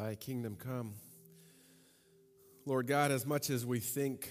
Thy 0.00 0.14
kingdom 0.14 0.56
come. 0.56 0.94
Lord 2.64 2.86
God, 2.86 3.10
as 3.10 3.26
much 3.26 3.50
as 3.50 3.66
we 3.66 3.80
think 3.80 4.30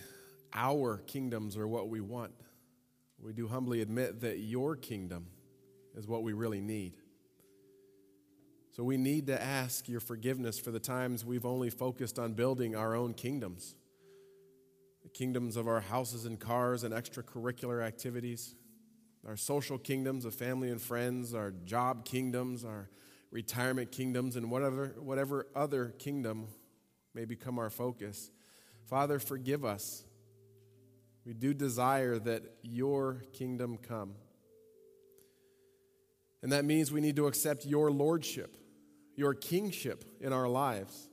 our 0.52 0.98
kingdoms 1.06 1.56
are 1.58 1.68
what 1.68 1.90
we 1.90 2.02
want, 2.02 2.32
we 3.22 3.34
do 3.34 3.48
humbly 3.48 3.82
admit 3.82 4.22
that 4.22 4.40
your 4.40 4.76
kingdom 4.76 5.28
is 5.96 6.08
what 6.08 6.24
we 6.24 6.34
really 6.34 6.60
need. 6.60 6.98
So 8.72 8.84
we 8.84 8.98
need 8.98 9.28
to 9.28 9.40
ask 9.40 9.88
your 9.88 10.00
forgiveness 10.00 10.58
for 10.58 10.72
the 10.72 10.80
times 10.80 11.24
we've 11.24 11.46
only 11.46 11.70
focused 11.70 12.18
on 12.18 12.34
building 12.34 12.76
our 12.76 12.96
own 12.96 13.14
kingdoms 13.14 13.76
the 15.04 15.10
kingdoms 15.10 15.56
of 15.56 15.68
our 15.68 15.82
houses 15.82 16.26
and 16.26 16.40
cars 16.40 16.84
and 16.84 16.96
extracurricular 16.96 17.86
activities, 17.86 18.56
our 19.26 19.38
social 19.38 19.78
kingdoms 19.78 20.26
of 20.26 20.34
family 20.34 20.72
and 20.72 20.82
friends, 20.82 21.36
our 21.36 21.52
job 21.64 22.06
kingdoms, 22.06 22.66
our 22.66 22.90
retirement 23.32 23.92
kingdoms, 23.92 24.36
and 24.36 24.50
whatever, 24.50 24.96
whatever 25.00 25.48
other 25.56 25.94
kingdom 26.00 26.48
may 27.14 27.26
become 27.26 27.60
our 27.60 27.70
focus. 27.70 28.32
Father, 28.86 29.20
forgive 29.20 29.64
us. 29.64 30.04
We 31.26 31.34
do 31.34 31.54
desire 31.54 32.18
that 32.20 32.44
your 32.64 33.24
kingdom 33.34 33.78
come. 33.78 34.16
And 36.42 36.52
that 36.52 36.66
means 36.66 36.92
we 36.92 37.02
need 37.02 37.18
to 37.18 37.28
accept 37.28 37.66
your 37.66 37.92
lordship, 37.92 38.58
your 39.16 39.34
kingship 39.34 40.06
in 40.22 40.34
our 40.34 40.48
lives. 40.48 41.10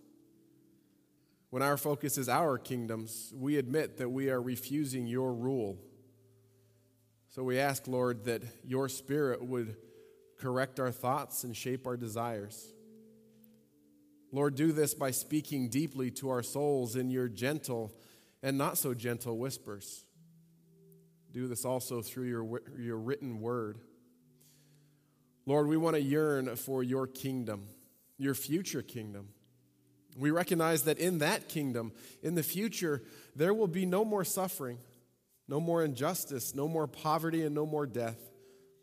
When 1.51 1.63
our 1.63 1.77
focus 1.77 2.17
is 2.19 2.29
our 2.29 2.59
kingdoms, 2.59 3.33
we 3.37 3.57
admit 3.57 3.99
that 3.99 4.09
we 4.09 4.31
are 4.31 4.41
refusing 4.41 5.07
your 5.07 5.35
rule. 5.35 5.79
So 7.31 7.43
we 7.43 7.59
ask, 7.59 7.87
Lord, 7.87 8.25
that 8.25 8.43
your 8.65 8.89
spirit 8.89 9.45
would 9.45 9.77
correct 10.39 10.81
our 10.81 10.91
thoughts 10.91 11.45
and 11.45 11.57
shape 11.57 11.87
our 11.87 11.97
desires. 11.97 12.73
Lord, 14.33 14.55
do 14.55 14.73
this 14.73 14.95
by 14.95 15.13
speaking 15.13 15.69
deeply 15.69 16.11
to 16.13 16.31
our 16.31 16.43
souls 16.43 16.97
in 16.97 17.11
your 17.11 17.29
gentle 17.29 17.93
and 18.43 18.59
not 18.59 18.77
so 18.77 18.93
gentle 18.93 19.39
whispers. 19.39 20.05
Do 21.33 21.49
this 21.49 21.65
also 21.65 22.03
through 22.03 22.29
your, 22.29 22.61
your 22.79 22.99
written 22.99 23.41
word. 23.41 23.79
Lord, 25.47 25.69
we 25.69 25.77
want 25.77 25.97
to 25.97 26.03
yearn 26.03 26.55
for 26.57 26.83
your 26.83 27.07
kingdom, 27.07 27.69
your 28.19 28.35
future 28.35 28.83
kingdom. 28.83 29.29
We 30.19 30.31
recognize 30.31 30.85
that 30.85 30.99
in 30.99 31.19
that 31.19 31.49
kingdom, 31.49 31.93
in 32.23 32.35
the 32.35 32.43
future, 32.43 33.03
there 33.35 33.55
will 33.55 33.69
be 33.69 33.87
no 33.87 34.05
more 34.05 34.25
suffering, 34.25 34.79
no 35.47 35.61
more 35.61 35.85
injustice, 35.85 36.55
no 36.55 36.67
more 36.69 36.87
poverty, 36.87 37.45
and 37.45 37.55
no 37.55 37.67
more 37.67 37.87
death. 37.87 38.19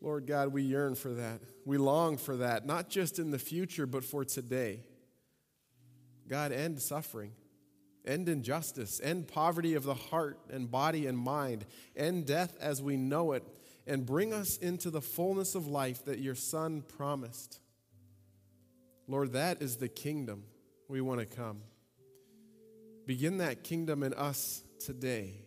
Lord 0.03 0.27
God, 0.27 0.49
we 0.49 0.63
yearn 0.63 0.95
for 0.95 1.13
that. 1.13 1.39
We 1.65 1.77
long 1.77 2.17
for 2.17 2.35
that, 2.37 2.65
not 2.65 2.89
just 2.89 3.19
in 3.19 3.31
the 3.31 3.39
future, 3.39 3.87
but 3.87 4.03
for 4.03 4.25
today. 4.25 4.81
God, 6.27 6.51
end 6.51 6.81
suffering, 6.81 7.31
end 8.05 8.27
injustice, 8.27 8.99
end 9.01 9.29
poverty 9.29 9.75
of 9.75 9.83
the 9.83 9.93
heart 9.93 10.39
and 10.51 10.69
body 10.69 11.07
and 11.07 11.17
mind, 11.17 11.65
end 11.95 12.25
death 12.25 12.57
as 12.59 12.81
we 12.81 12.97
know 12.97 13.31
it, 13.31 13.43
and 13.87 14.05
bring 14.05 14.33
us 14.33 14.57
into 14.57 14.89
the 14.89 15.01
fullness 15.01 15.55
of 15.55 15.67
life 15.67 16.03
that 16.03 16.19
your 16.19 16.35
Son 16.35 16.81
promised. 16.81 17.61
Lord, 19.07 19.31
that 19.33 19.61
is 19.61 19.77
the 19.77 19.89
kingdom 19.89 20.43
we 20.89 20.99
want 20.99 21.21
to 21.21 21.25
come. 21.25 21.61
Begin 23.05 23.37
that 23.37 23.63
kingdom 23.63 24.03
in 24.03 24.13
us 24.13 24.63
today. 24.79 25.45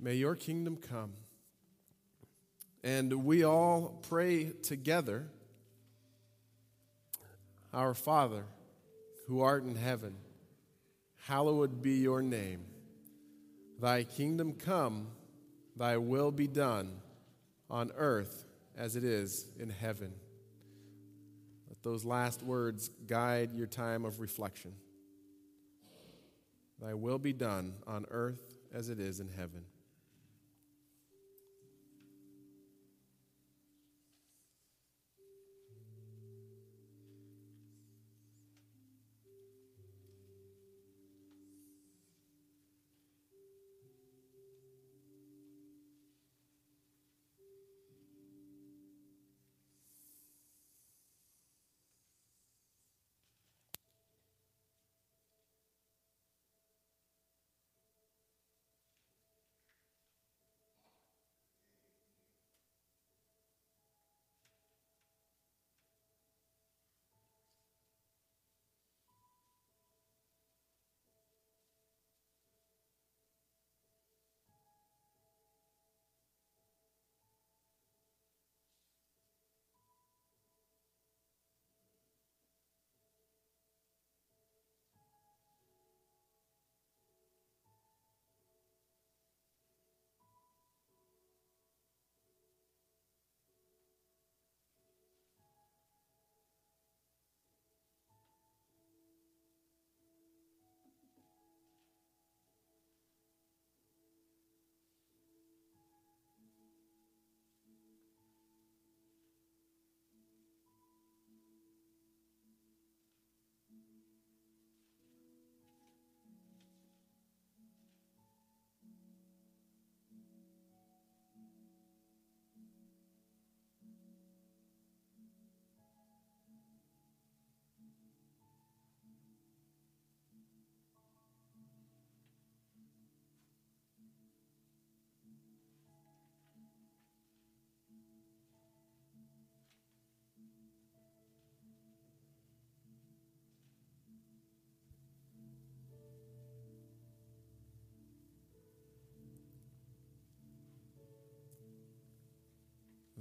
May 0.00 0.14
your 0.14 0.34
kingdom 0.34 0.76
come. 0.76 1.12
And 2.86 3.24
we 3.24 3.42
all 3.42 3.98
pray 4.08 4.52
together 4.62 5.26
Our 7.72 7.94
Father, 7.94 8.44
who 9.26 9.40
art 9.40 9.64
in 9.64 9.74
heaven, 9.74 10.14
hallowed 11.26 11.82
be 11.82 11.94
your 11.94 12.22
name. 12.22 12.64
Thy 13.80 14.04
kingdom 14.04 14.52
come, 14.52 15.08
thy 15.76 15.96
will 15.96 16.30
be 16.30 16.46
done 16.46 17.00
on 17.68 17.90
earth 17.96 18.44
as 18.78 18.94
it 18.94 19.02
is 19.02 19.46
in 19.58 19.68
heaven 19.68 20.12
Let 21.68 21.82
those 21.82 22.04
last 22.04 22.44
words 22.44 22.90
guide 23.08 23.52
your 23.52 23.66
time 23.66 24.04
of 24.04 24.20
reflection. 24.20 24.74
Thy 26.80 26.94
will 26.94 27.18
be 27.18 27.32
done 27.32 27.74
on 27.84 28.06
earth 28.12 28.54
as 28.72 28.90
it 28.90 29.00
is 29.00 29.18
in 29.18 29.28
heaven. 29.28 29.64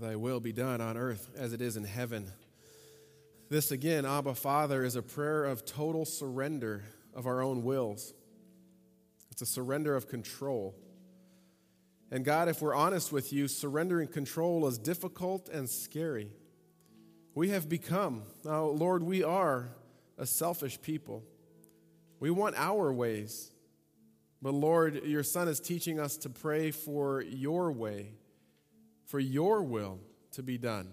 Thy 0.06 0.16
will 0.16 0.40
be 0.40 0.52
done 0.52 0.82
on 0.82 0.98
earth 0.98 1.32
as 1.36 1.52
it 1.52 1.62
is 1.62 1.78
in 1.78 1.84
heaven. 1.84 2.32
This 3.50 3.72
again, 3.72 4.06
Abba 4.06 4.36
Father, 4.36 4.84
is 4.84 4.96
a 4.96 5.02
prayer 5.02 5.46
of 5.46 5.66
total 5.66 6.06
surrender 6.06 6.84
of 7.16 7.26
our 7.26 7.42
own 7.42 7.64
wills. 7.64 8.14
It's 9.32 9.42
a 9.42 9.48
surrender 9.48 9.96
of 9.96 10.08
control. 10.08 10.76
And 12.12 12.24
God, 12.24 12.50
if 12.50 12.62
we're 12.62 12.76
honest 12.76 13.12
with 13.12 13.34
you, 13.34 13.48
surrendering 13.48 14.08
control 14.08 14.68
is 14.68 14.78
difficult 14.78 15.50
and 15.50 15.68
scary. 15.68 16.30
We 17.34 17.50
have 17.50 17.68
become, 17.68 18.26
now, 18.44 18.66
Lord, 18.66 19.02
we 19.02 19.24
are 19.24 19.70
a 20.20 20.28
selfish 20.28 20.80
people. 20.84 21.24
We 22.20 22.30
want 22.30 22.54
our 22.60 22.94
ways. 22.94 23.50
But 24.40 24.54
Lord, 24.54 25.04
your 25.04 25.24
Son 25.24 25.48
is 25.48 25.60
teaching 25.60 26.00
us 26.00 26.16
to 26.18 26.30
pray 26.30 26.70
for 26.70 27.24
your 27.24 27.72
way 27.72 28.12
for 29.06 29.20
your 29.20 29.64
will 29.64 30.00
to 30.32 30.44
be 30.44 30.58
done 30.58 30.92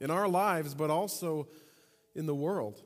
in 0.00 0.10
our 0.10 0.28
lives, 0.28 0.74
but 0.74 0.90
also 0.90 1.48
in 2.14 2.26
the 2.26 2.34
world. 2.34 2.82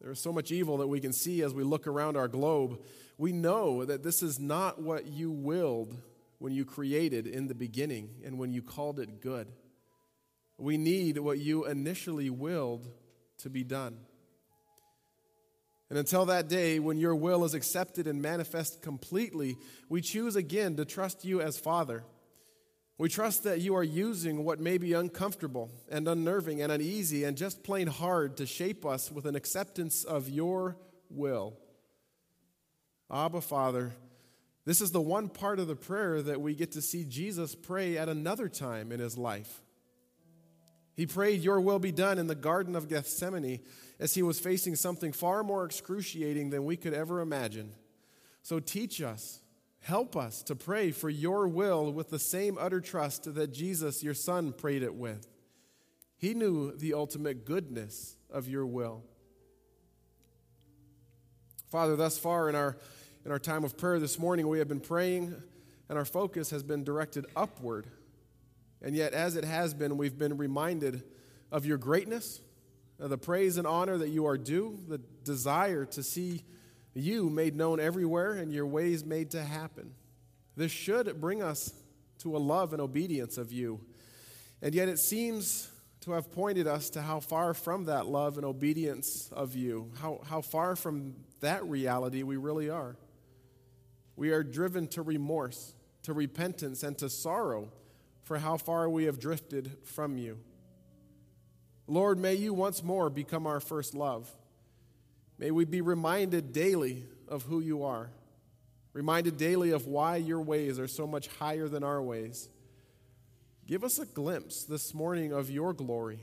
There 0.00 0.10
is 0.10 0.22
so 0.22 0.32
much 0.32 0.52
evil 0.52 0.78
that 0.78 0.88
we 0.88 1.00
can 1.00 1.12
see 1.12 1.42
as 1.42 1.54
we 1.54 1.64
look 1.64 1.86
around 1.86 2.16
our 2.16 2.28
globe. 2.28 2.80
We 3.18 3.32
know 3.32 3.84
that 3.84 4.02
this 4.02 4.22
is 4.22 4.38
not 4.38 4.80
what 4.80 5.06
you 5.06 5.30
willed 5.30 5.96
when 6.38 6.52
you 6.52 6.64
created 6.64 7.26
in 7.26 7.48
the 7.48 7.54
beginning 7.54 8.10
and 8.24 8.38
when 8.38 8.52
you 8.52 8.62
called 8.62 9.00
it 9.00 9.20
good. 9.20 9.48
We 10.58 10.76
need 10.76 11.18
what 11.18 11.38
you 11.38 11.64
initially 11.64 12.30
willed 12.30 12.88
to 13.38 13.50
be 13.50 13.64
done. 13.64 13.96
And 15.88 15.98
until 15.98 16.26
that 16.26 16.48
day, 16.48 16.78
when 16.78 16.98
your 16.98 17.14
will 17.14 17.44
is 17.44 17.54
accepted 17.54 18.06
and 18.06 18.20
manifest 18.20 18.82
completely, 18.82 19.56
we 19.88 20.00
choose 20.00 20.34
again 20.36 20.76
to 20.76 20.84
trust 20.84 21.24
you 21.24 21.40
as 21.40 21.58
Father 21.58 22.04
We 22.98 23.10
trust 23.10 23.44
that 23.44 23.60
you 23.60 23.76
are 23.76 23.84
using 23.84 24.44
what 24.44 24.58
may 24.58 24.78
be 24.78 24.94
uncomfortable 24.94 25.70
and 25.90 26.08
unnerving 26.08 26.62
and 26.62 26.72
uneasy 26.72 27.24
and 27.24 27.36
just 27.36 27.62
plain 27.62 27.88
hard 27.88 28.38
to 28.38 28.46
shape 28.46 28.86
us 28.86 29.12
with 29.12 29.26
an 29.26 29.36
acceptance 29.36 30.02
of 30.02 30.30
your 30.30 30.76
will. 31.10 31.58
Abba, 33.10 33.42
Father, 33.42 33.92
this 34.64 34.80
is 34.80 34.92
the 34.92 35.00
one 35.00 35.28
part 35.28 35.58
of 35.58 35.68
the 35.68 35.76
prayer 35.76 36.22
that 36.22 36.40
we 36.40 36.54
get 36.54 36.72
to 36.72 36.82
see 36.82 37.04
Jesus 37.04 37.54
pray 37.54 37.98
at 37.98 38.08
another 38.08 38.48
time 38.48 38.90
in 38.90 38.98
his 38.98 39.18
life. 39.18 39.62
He 40.96 41.06
prayed, 41.06 41.42
Your 41.42 41.60
will 41.60 41.78
be 41.78 41.92
done 41.92 42.18
in 42.18 42.26
the 42.26 42.34
Garden 42.34 42.74
of 42.74 42.88
Gethsemane 42.88 43.60
as 44.00 44.14
he 44.14 44.22
was 44.22 44.40
facing 44.40 44.74
something 44.74 45.12
far 45.12 45.44
more 45.44 45.66
excruciating 45.66 46.48
than 46.48 46.64
we 46.64 46.76
could 46.76 46.94
ever 46.94 47.20
imagine. 47.20 47.72
So 48.42 48.58
teach 48.58 49.02
us 49.02 49.40
Help 49.86 50.16
us 50.16 50.42
to 50.42 50.56
pray 50.56 50.90
for 50.90 51.08
your 51.08 51.46
will 51.46 51.92
with 51.92 52.10
the 52.10 52.18
same 52.18 52.58
utter 52.58 52.80
trust 52.80 53.32
that 53.32 53.52
Jesus, 53.52 54.02
your 54.02 54.14
Son, 54.14 54.52
prayed 54.52 54.82
it 54.82 54.96
with. 54.96 55.28
He 56.18 56.34
knew 56.34 56.76
the 56.76 56.92
ultimate 56.92 57.44
goodness 57.44 58.16
of 58.28 58.48
your 58.48 58.66
will. 58.66 59.04
Father, 61.70 61.94
thus 61.94 62.18
far 62.18 62.48
in 62.48 62.56
our, 62.56 62.76
in 63.24 63.30
our 63.30 63.38
time 63.38 63.62
of 63.62 63.78
prayer 63.78 64.00
this 64.00 64.18
morning, 64.18 64.48
we 64.48 64.58
have 64.58 64.66
been 64.66 64.80
praying 64.80 65.40
and 65.88 65.96
our 65.96 66.04
focus 66.04 66.50
has 66.50 66.64
been 66.64 66.82
directed 66.82 67.24
upward. 67.36 67.86
And 68.82 68.96
yet, 68.96 69.12
as 69.12 69.36
it 69.36 69.44
has 69.44 69.72
been, 69.72 69.96
we've 69.96 70.18
been 70.18 70.36
reminded 70.36 71.04
of 71.52 71.64
your 71.64 71.78
greatness, 71.78 72.40
the 72.98 73.18
praise 73.18 73.56
and 73.56 73.68
honor 73.68 73.98
that 73.98 74.08
you 74.08 74.26
are 74.26 74.36
due, 74.36 74.80
the 74.88 74.98
desire 75.22 75.84
to 75.84 76.02
see 76.02 76.42
you 76.96 77.28
made 77.28 77.54
known 77.54 77.78
everywhere 77.78 78.32
and 78.32 78.52
your 78.52 78.66
ways 78.66 79.04
made 79.04 79.30
to 79.32 79.42
happen. 79.42 79.92
This 80.56 80.72
should 80.72 81.20
bring 81.20 81.42
us 81.42 81.74
to 82.20 82.36
a 82.36 82.38
love 82.38 82.72
and 82.72 82.80
obedience 82.80 83.36
of 83.36 83.52
you. 83.52 83.80
And 84.62 84.74
yet 84.74 84.88
it 84.88 84.98
seems 84.98 85.70
to 86.00 86.12
have 86.12 86.32
pointed 86.32 86.66
us 86.66 86.88
to 86.90 87.02
how 87.02 87.20
far 87.20 87.52
from 87.52 87.84
that 87.84 88.06
love 88.06 88.38
and 88.38 88.46
obedience 88.46 89.28
of 89.32 89.54
you, 89.54 89.90
how, 90.00 90.20
how 90.26 90.40
far 90.40 90.76
from 90.76 91.14
that 91.40 91.64
reality 91.66 92.22
we 92.22 92.36
really 92.36 92.70
are. 92.70 92.96
We 94.16 94.30
are 94.30 94.42
driven 94.42 94.86
to 94.88 95.02
remorse, 95.02 95.74
to 96.04 96.12
repentance, 96.12 96.82
and 96.82 96.96
to 96.98 97.10
sorrow 97.10 97.70
for 98.22 98.38
how 98.38 98.56
far 98.56 98.88
we 98.88 99.04
have 99.04 99.18
drifted 99.18 99.70
from 99.84 100.16
you. 100.16 100.38
Lord, 101.86 102.18
may 102.18 102.34
you 102.34 102.54
once 102.54 102.82
more 102.82 103.10
become 103.10 103.46
our 103.46 103.60
first 103.60 103.94
love. 103.94 104.34
May 105.38 105.50
we 105.50 105.64
be 105.64 105.80
reminded 105.80 106.52
daily 106.52 107.04
of 107.28 107.42
who 107.44 107.60
you 107.60 107.84
are, 107.84 108.10
reminded 108.92 109.36
daily 109.36 109.70
of 109.70 109.86
why 109.86 110.16
your 110.16 110.40
ways 110.40 110.78
are 110.78 110.88
so 110.88 111.06
much 111.06 111.28
higher 111.28 111.68
than 111.68 111.84
our 111.84 112.02
ways. 112.02 112.48
Give 113.66 113.84
us 113.84 113.98
a 113.98 114.06
glimpse 114.06 114.64
this 114.64 114.94
morning 114.94 115.32
of 115.32 115.50
your 115.50 115.72
glory, 115.72 116.20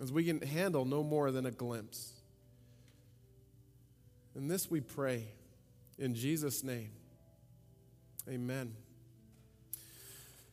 as 0.00 0.10
we 0.10 0.24
can 0.24 0.40
handle 0.40 0.84
no 0.84 1.02
more 1.04 1.30
than 1.30 1.46
a 1.46 1.50
glimpse. 1.50 2.14
And 4.34 4.50
this 4.50 4.70
we 4.70 4.80
pray 4.80 5.24
in 5.98 6.14
Jesus' 6.14 6.64
name. 6.64 6.90
Amen. 8.28 8.74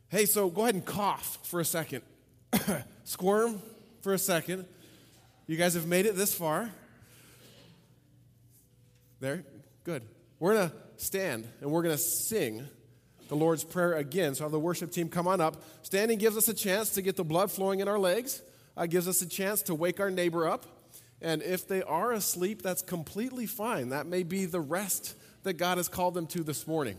Hey, 0.09 0.25
so 0.25 0.49
go 0.49 0.63
ahead 0.63 0.75
and 0.75 0.85
cough 0.85 1.39
for 1.43 1.59
a 1.59 1.65
second. 1.65 2.01
Squirm 3.03 3.61
for 4.01 4.13
a 4.13 4.17
second. 4.17 4.65
You 5.47 5.57
guys 5.57 5.73
have 5.73 5.87
made 5.87 6.05
it 6.05 6.15
this 6.15 6.33
far. 6.33 6.71
There? 9.19 9.43
Good. 9.83 10.03
We're 10.39 10.53
going 10.53 10.69
to 10.69 10.75
stand 10.97 11.47
and 11.61 11.71
we're 11.71 11.81
going 11.81 11.95
to 11.95 12.01
sing 12.01 12.67
the 13.29 13.35
Lord's 13.35 13.63
Prayer 13.63 13.93
again. 13.93 14.35
So, 14.35 14.43
have 14.43 14.51
the 14.51 14.59
worship 14.59 14.91
team 14.91 15.09
come 15.09 15.27
on 15.27 15.41
up. 15.41 15.63
Standing 15.81 16.19
gives 16.19 16.37
us 16.37 16.47
a 16.47 16.53
chance 16.53 16.91
to 16.91 17.01
get 17.01 17.15
the 17.15 17.23
blood 17.23 17.51
flowing 17.51 17.79
in 17.79 17.87
our 17.87 17.99
legs, 17.99 18.41
uh, 18.75 18.85
gives 18.85 19.07
us 19.07 19.21
a 19.21 19.27
chance 19.27 19.63
to 19.63 19.75
wake 19.75 19.99
our 19.99 20.11
neighbor 20.11 20.47
up. 20.47 20.65
And 21.19 21.41
if 21.41 21.67
they 21.67 21.81
are 21.81 22.11
asleep, 22.11 22.61
that's 22.61 22.83
completely 22.83 23.47
fine. 23.47 23.89
That 23.89 24.05
may 24.05 24.21
be 24.21 24.45
the 24.45 24.61
rest 24.61 25.15
that 25.43 25.53
God 25.53 25.77
has 25.77 25.87
called 25.87 26.13
them 26.13 26.27
to 26.27 26.43
this 26.43 26.67
morning. 26.67 26.97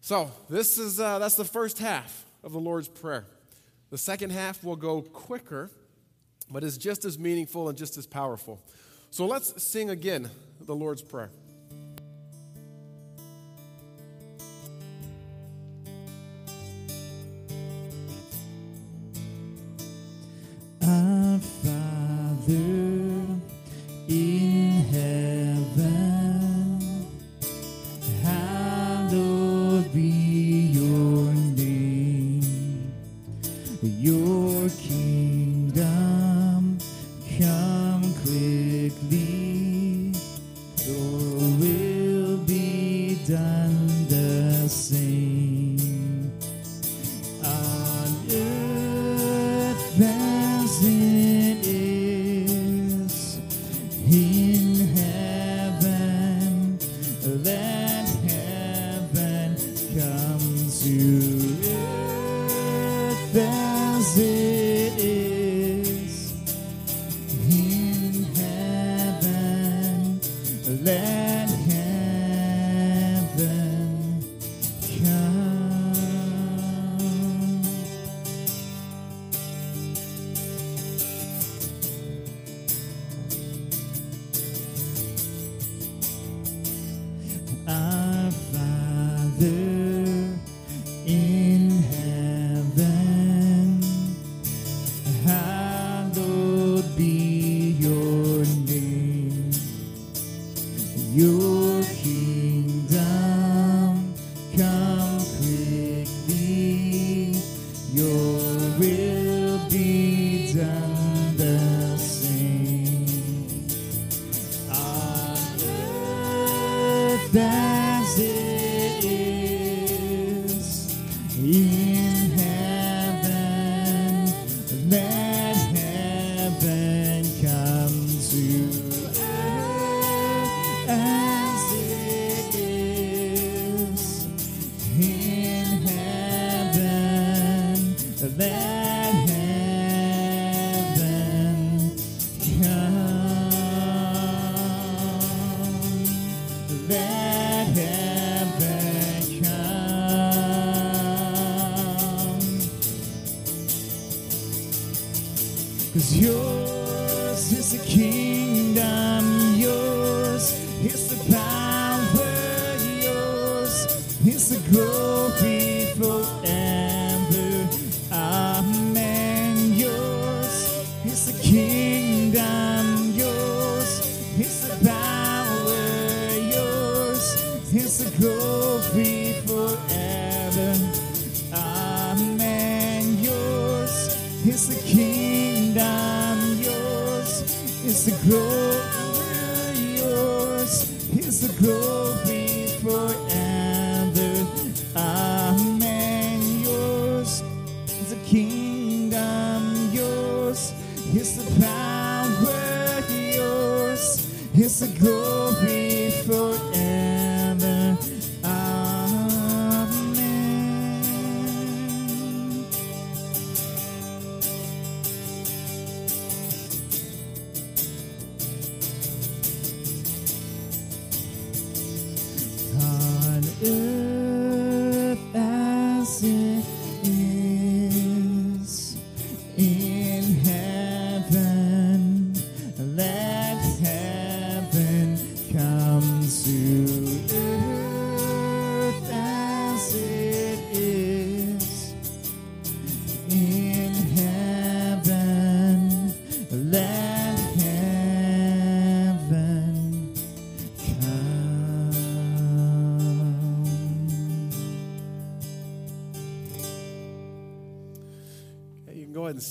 So, 0.00 0.32
this 0.50 0.78
is, 0.78 0.98
uh, 0.98 1.20
that's 1.20 1.36
the 1.36 1.44
first 1.44 1.78
half 1.78 2.26
of 2.42 2.52
the 2.52 2.60
Lord's 2.60 2.88
Prayer. 2.88 3.24
The 3.90 3.98
second 3.98 4.30
half 4.30 4.64
will 4.64 4.76
go 4.76 5.00
quicker, 5.00 5.70
but 6.50 6.64
is 6.64 6.76
just 6.76 7.04
as 7.04 7.18
meaningful 7.18 7.68
and 7.68 7.78
just 7.78 7.96
as 7.96 8.06
powerful. 8.06 8.60
So, 9.10 9.26
let's 9.26 9.62
sing 9.62 9.90
again 9.90 10.28
the 10.66 10.74
Lord's 10.74 11.02
Prayer. 11.02 11.30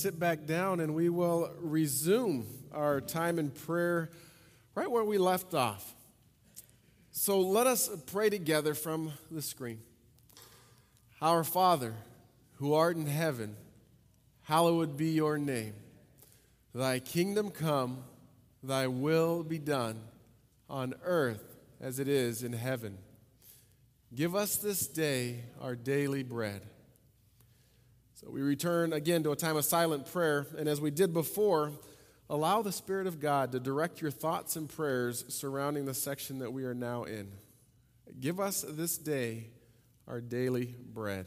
Sit 0.03 0.19
back 0.19 0.45
down, 0.45 0.81
and 0.81 0.93
we 0.93 1.07
will 1.07 1.49
resume 1.61 2.45
our 2.73 2.99
time 2.99 3.39
in 3.39 3.49
prayer 3.49 4.09
right 4.75 4.91
where 4.91 5.05
we 5.05 5.17
left 5.17 5.53
off. 5.53 5.95
So 7.11 7.39
let 7.39 7.67
us 7.67 7.89
pray 8.07 8.29
together 8.29 8.73
from 8.73 9.13
the 9.31 9.41
screen. 9.41 9.79
Our 11.21 11.45
Father, 11.45 11.93
who 12.55 12.73
art 12.73 12.97
in 12.97 13.05
heaven, 13.05 13.55
hallowed 14.41 14.97
be 14.97 15.11
your 15.11 15.37
name. 15.37 15.73
Thy 16.75 16.99
kingdom 16.99 17.49
come, 17.49 18.03
thy 18.61 18.87
will 18.87 19.41
be 19.41 19.57
done 19.57 20.01
on 20.69 20.95
earth 21.05 21.55
as 21.79 21.97
it 21.97 22.09
is 22.09 22.43
in 22.43 22.51
heaven. 22.51 22.97
Give 24.13 24.35
us 24.35 24.57
this 24.57 24.85
day 24.85 25.45
our 25.61 25.77
daily 25.77 26.23
bread. 26.23 26.61
So 28.23 28.31
we 28.31 28.41
return 28.41 28.93
again 28.93 29.23
to 29.23 29.31
a 29.31 29.35
time 29.35 29.57
of 29.57 29.65
silent 29.65 30.09
prayer, 30.11 30.47
and 30.57 30.69
as 30.69 30.79
we 30.79 30.91
did 30.91 31.13
before, 31.13 31.73
allow 32.29 32.61
the 32.61 32.71
Spirit 32.71 33.05
of 33.05 33.19
God 33.19 33.51
to 33.51 33.59
direct 33.59 34.01
your 34.01 34.11
thoughts 34.11 34.55
and 34.55 34.69
prayers 34.69 35.25
surrounding 35.27 35.85
the 35.85 35.93
section 35.93 36.39
that 36.39 36.53
we 36.53 36.63
are 36.63 36.73
now 36.73 37.03
in. 37.03 37.31
Give 38.19 38.39
us 38.39 38.63
this 38.67 38.97
day 38.97 39.47
our 40.07 40.21
daily 40.21 40.73
bread. 40.93 41.25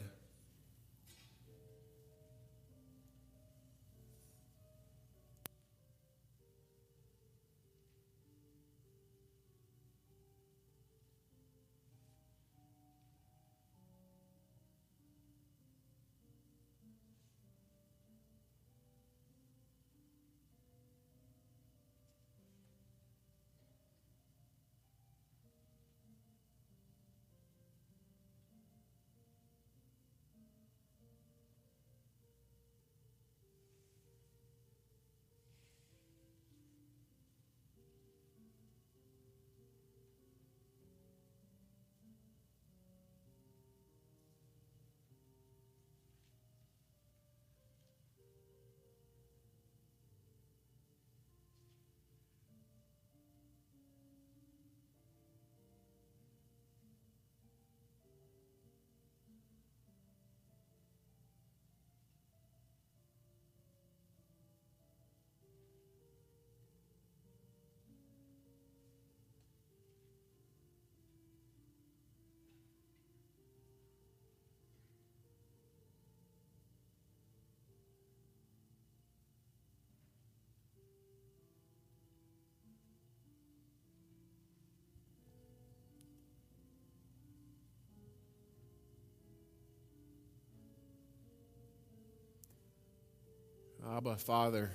Abba, 93.97 94.15
Father, 94.17 94.69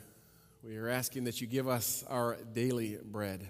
we 0.64 0.76
are 0.78 0.88
asking 0.88 1.24
that 1.24 1.40
you 1.40 1.46
give 1.46 1.68
us 1.68 2.02
our 2.08 2.36
daily 2.54 2.98
bread. 3.04 3.48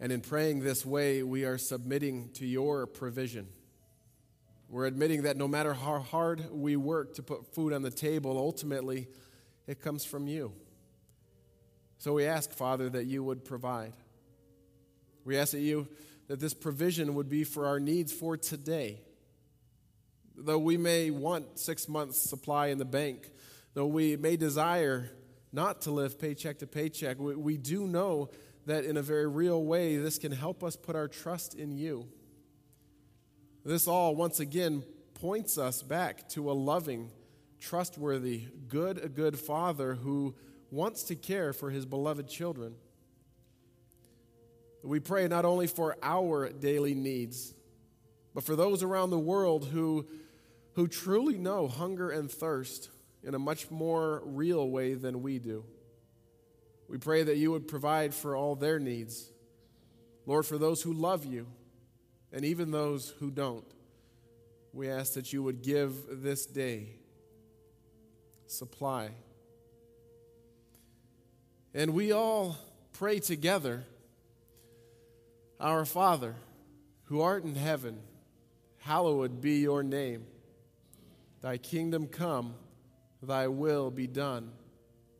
And 0.00 0.10
in 0.10 0.22
praying 0.22 0.60
this 0.60 0.86
way, 0.86 1.22
we 1.22 1.44
are 1.44 1.58
submitting 1.58 2.30
to 2.36 2.46
your 2.46 2.86
provision. 2.86 3.48
We're 4.70 4.86
admitting 4.86 5.24
that 5.24 5.36
no 5.36 5.48
matter 5.48 5.74
how 5.74 5.98
hard 5.98 6.50
we 6.50 6.76
work 6.76 7.16
to 7.16 7.22
put 7.22 7.54
food 7.54 7.74
on 7.74 7.82
the 7.82 7.90
table, 7.90 8.38
ultimately 8.38 9.08
it 9.66 9.82
comes 9.82 10.06
from 10.06 10.26
you. 10.26 10.54
So 11.98 12.14
we 12.14 12.24
ask, 12.24 12.50
Father, 12.50 12.88
that 12.88 13.04
you 13.04 13.22
would 13.22 13.44
provide. 13.44 13.92
We 15.26 15.36
ask 15.36 15.52
that 15.52 15.60
you 15.60 15.88
that 16.28 16.40
this 16.40 16.54
provision 16.54 17.14
would 17.16 17.28
be 17.28 17.44
for 17.44 17.66
our 17.66 17.78
needs 17.78 18.14
for 18.14 18.38
today. 18.38 19.02
Though 20.34 20.58
we 20.58 20.78
may 20.78 21.10
want 21.10 21.58
six 21.58 21.86
months' 21.86 22.18
supply 22.18 22.68
in 22.68 22.78
the 22.78 22.86
bank, 22.86 23.28
though 23.78 23.86
we 23.86 24.16
may 24.16 24.36
desire 24.36 25.08
not 25.52 25.82
to 25.82 25.92
live 25.92 26.18
paycheck 26.18 26.58
to 26.58 26.66
paycheck, 26.66 27.16
we, 27.16 27.36
we 27.36 27.56
do 27.56 27.86
know 27.86 28.28
that 28.66 28.84
in 28.84 28.96
a 28.96 29.02
very 29.02 29.28
real 29.28 29.62
way, 29.62 29.96
this 29.96 30.18
can 30.18 30.32
help 30.32 30.64
us 30.64 30.74
put 30.74 30.96
our 30.96 31.06
trust 31.06 31.54
in 31.54 31.70
you. 31.70 32.08
This 33.64 33.86
all, 33.86 34.16
once 34.16 34.40
again, 34.40 34.82
points 35.14 35.58
us 35.58 35.80
back 35.80 36.28
to 36.30 36.50
a 36.50 36.54
loving, 36.54 37.12
trustworthy, 37.60 38.48
good, 38.66 38.98
a 38.98 39.08
good 39.08 39.38
father 39.38 39.94
who 39.94 40.34
wants 40.72 41.04
to 41.04 41.14
care 41.14 41.52
for 41.52 41.70
his 41.70 41.86
beloved 41.86 42.28
children. 42.28 42.74
We 44.82 44.98
pray 44.98 45.28
not 45.28 45.44
only 45.44 45.68
for 45.68 45.96
our 46.02 46.48
daily 46.48 46.94
needs, 46.94 47.54
but 48.34 48.42
for 48.42 48.56
those 48.56 48.82
around 48.82 49.10
the 49.10 49.20
world 49.20 49.66
who, 49.66 50.08
who 50.72 50.88
truly 50.88 51.38
know 51.38 51.68
hunger 51.68 52.10
and 52.10 52.28
thirst 52.28 52.90
in 53.22 53.34
a 53.34 53.38
much 53.38 53.70
more 53.70 54.22
real 54.24 54.68
way 54.68 54.94
than 54.94 55.22
we 55.22 55.38
do. 55.38 55.64
We 56.88 56.98
pray 56.98 57.22
that 57.22 57.36
you 57.36 57.50
would 57.50 57.68
provide 57.68 58.14
for 58.14 58.34
all 58.34 58.54
their 58.54 58.78
needs. 58.78 59.30
Lord, 60.26 60.46
for 60.46 60.58
those 60.58 60.82
who 60.82 60.92
love 60.92 61.24
you 61.24 61.46
and 62.32 62.44
even 62.44 62.70
those 62.70 63.14
who 63.18 63.30
don't, 63.30 63.64
we 64.72 64.88
ask 64.88 65.14
that 65.14 65.32
you 65.32 65.42
would 65.42 65.62
give 65.62 65.94
this 66.22 66.46
day 66.46 66.88
supply. 68.46 69.10
And 71.74 71.94
we 71.94 72.12
all 72.12 72.56
pray 72.92 73.18
together 73.18 73.84
Our 75.60 75.84
Father, 75.84 76.36
who 77.04 77.20
art 77.20 77.44
in 77.44 77.54
heaven, 77.54 78.00
hallowed 78.78 79.40
be 79.40 79.58
your 79.58 79.82
name. 79.82 80.26
Thy 81.40 81.56
kingdom 81.56 82.06
come, 82.06 82.54
thy 83.22 83.48
will 83.48 83.90
be 83.90 84.06
done, 84.06 84.52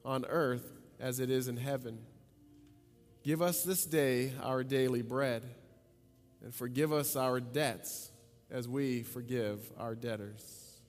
on 0.05 0.25
earth 0.27 0.73
as 1.01 1.21
it 1.21 1.31
is 1.31 1.49
in 1.49 1.57
heaven. 1.57 1.99
Give 3.23 3.43
us 3.43 3.63
this 3.63 3.85
day 3.85 4.33
our 4.43 4.65
daily 4.65 5.03
bread, 5.03 5.45
and 6.43 6.55
forgive 6.55 6.93
us 6.93 7.17
our 7.17 7.41
debts 7.41 8.11
as 8.51 8.69
we 8.69 9.03
forgive 9.03 9.61
our 9.79 9.95
debtors. 9.95 10.81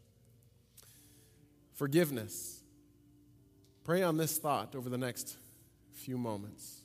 Forgiveness. 1.74 2.62
Pray 3.84 4.04
on 4.04 4.18
this 4.18 4.38
thought 4.38 4.76
over 4.76 4.90
the 4.90 4.98
next 4.98 5.38
few 5.94 6.18
moments. 6.18 6.82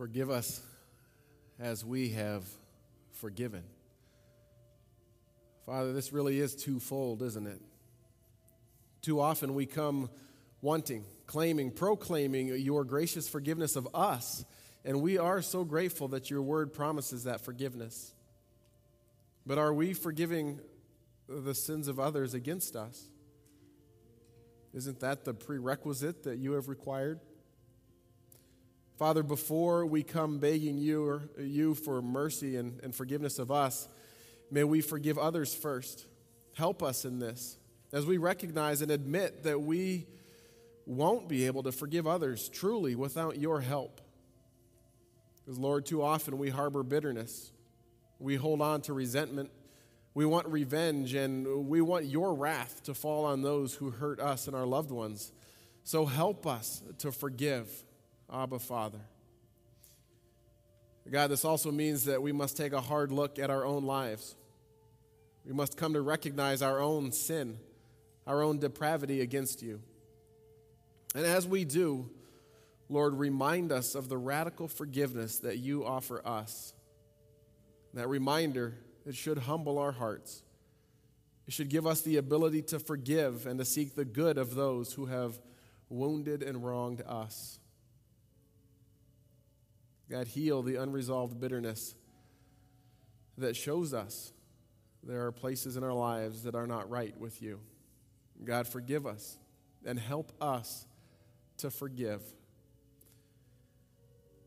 Forgive 0.00 0.30
us 0.30 0.62
as 1.58 1.84
we 1.84 2.08
have 2.08 2.42
forgiven. 3.20 3.62
Father, 5.66 5.92
this 5.92 6.10
really 6.10 6.40
is 6.40 6.54
twofold, 6.54 7.20
isn't 7.20 7.46
it? 7.46 7.60
Too 9.02 9.20
often 9.20 9.54
we 9.54 9.66
come 9.66 10.08
wanting, 10.62 11.04
claiming, 11.26 11.70
proclaiming 11.70 12.46
your 12.46 12.82
gracious 12.82 13.28
forgiveness 13.28 13.76
of 13.76 13.88
us, 13.92 14.42
and 14.86 15.02
we 15.02 15.18
are 15.18 15.42
so 15.42 15.64
grateful 15.64 16.08
that 16.08 16.30
your 16.30 16.40
word 16.40 16.72
promises 16.72 17.24
that 17.24 17.42
forgiveness. 17.42 18.14
But 19.44 19.58
are 19.58 19.74
we 19.74 19.92
forgiving 19.92 20.60
the 21.28 21.54
sins 21.54 21.88
of 21.88 22.00
others 22.00 22.32
against 22.32 22.74
us? 22.74 23.04
Isn't 24.72 25.00
that 25.00 25.26
the 25.26 25.34
prerequisite 25.34 26.22
that 26.22 26.38
you 26.38 26.52
have 26.52 26.70
required? 26.70 27.20
Father, 29.00 29.22
before 29.22 29.86
we 29.86 30.02
come 30.02 30.36
begging 30.36 30.76
you, 30.76 31.22
you 31.38 31.74
for 31.74 32.02
mercy 32.02 32.56
and, 32.56 32.78
and 32.82 32.94
forgiveness 32.94 33.38
of 33.38 33.50
us, 33.50 33.88
may 34.50 34.62
we 34.62 34.82
forgive 34.82 35.16
others 35.16 35.54
first. 35.54 36.04
Help 36.54 36.82
us 36.82 37.06
in 37.06 37.18
this 37.18 37.56
as 37.94 38.04
we 38.04 38.18
recognize 38.18 38.82
and 38.82 38.90
admit 38.90 39.44
that 39.44 39.58
we 39.58 40.06
won't 40.84 41.30
be 41.30 41.46
able 41.46 41.62
to 41.62 41.72
forgive 41.72 42.06
others 42.06 42.50
truly 42.50 42.94
without 42.94 43.38
your 43.38 43.62
help. 43.62 44.02
Because, 45.38 45.58
Lord, 45.58 45.86
too 45.86 46.02
often 46.02 46.36
we 46.36 46.50
harbor 46.50 46.82
bitterness, 46.82 47.52
we 48.18 48.36
hold 48.36 48.60
on 48.60 48.82
to 48.82 48.92
resentment, 48.92 49.50
we 50.12 50.26
want 50.26 50.46
revenge, 50.46 51.14
and 51.14 51.66
we 51.68 51.80
want 51.80 52.04
your 52.04 52.34
wrath 52.34 52.82
to 52.82 52.92
fall 52.92 53.24
on 53.24 53.40
those 53.40 53.72
who 53.72 53.92
hurt 53.92 54.20
us 54.20 54.46
and 54.46 54.54
our 54.54 54.66
loved 54.66 54.90
ones. 54.90 55.32
So 55.84 56.04
help 56.04 56.46
us 56.46 56.82
to 56.98 57.10
forgive 57.10 57.66
Abba, 58.32 58.58
Father. 58.58 59.00
God, 61.10 61.28
this 61.28 61.44
also 61.44 61.72
means 61.72 62.04
that 62.04 62.22
we 62.22 62.30
must 62.30 62.56
take 62.56 62.72
a 62.72 62.80
hard 62.80 63.10
look 63.10 63.38
at 63.38 63.50
our 63.50 63.64
own 63.64 63.84
lives. 63.84 64.36
We 65.44 65.52
must 65.52 65.76
come 65.76 65.94
to 65.94 66.00
recognize 66.00 66.62
our 66.62 66.80
own 66.80 67.10
sin, 67.10 67.58
our 68.26 68.42
own 68.42 68.58
depravity 68.58 69.20
against 69.20 69.62
you. 69.62 69.80
And 71.14 71.26
as 71.26 71.48
we 71.48 71.64
do, 71.64 72.08
Lord, 72.88 73.14
remind 73.14 73.72
us 73.72 73.94
of 73.94 74.08
the 74.08 74.18
radical 74.18 74.68
forgiveness 74.68 75.38
that 75.38 75.58
you 75.58 75.84
offer 75.84 76.26
us. 76.26 76.74
That 77.94 78.08
reminder, 78.08 78.74
it 79.06 79.16
should 79.16 79.38
humble 79.38 79.78
our 79.78 79.92
hearts. 79.92 80.42
It 81.48 81.54
should 81.54 81.68
give 81.68 81.86
us 81.86 82.02
the 82.02 82.16
ability 82.16 82.62
to 82.62 82.78
forgive 82.78 83.46
and 83.46 83.58
to 83.58 83.64
seek 83.64 83.96
the 83.96 84.04
good 84.04 84.38
of 84.38 84.54
those 84.54 84.92
who 84.92 85.06
have 85.06 85.40
wounded 85.88 86.44
and 86.44 86.64
wronged 86.64 87.02
us. 87.06 87.59
God, 90.10 90.26
heal 90.26 90.62
the 90.62 90.74
unresolved 90.74 91.38
bitterness 91.38 91.94
that 93.38 93.54
shows 93.54 93.94
us 93.94 94.32
there 95.04 95.24
are 95.26 95.32
places 95.32 95.76
in 95.76 95.84
our 95.84 95.92
lives 95.92 96.42
that 96.42 96.56
are 96.56 96.66
not 96.66 96.90
right 96.90 97.16
with 97.16 97.40
you. 97.40 97.60
God, 98.42 98.66
forgive 98.66 99.06
us 99.06 99.38
and 99.86 99.98
help 99.98 100.32
us 100.40 100.84
to 101.58 101.70
forgive. 101.70 102.22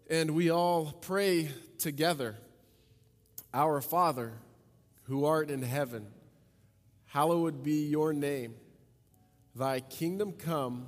And 0.09 0.31
we 0.31 0.49
all 0.49 0.91
pray 0.91 1.49
together 1.79 2.35
Our 3.53 3.79
Father, 3.79 4.33
who 5.03 5.25
art 5.25 5.49
in 5.49 5.61
heaven, 5.61 6.07
hallowed 7.05 7.63
be 7.63 7.85
your 7.87 8.11
name. 8.11 8.55
Thy 9.55 9.79
kingdom 9.79 10.33
come, 10.33 10.87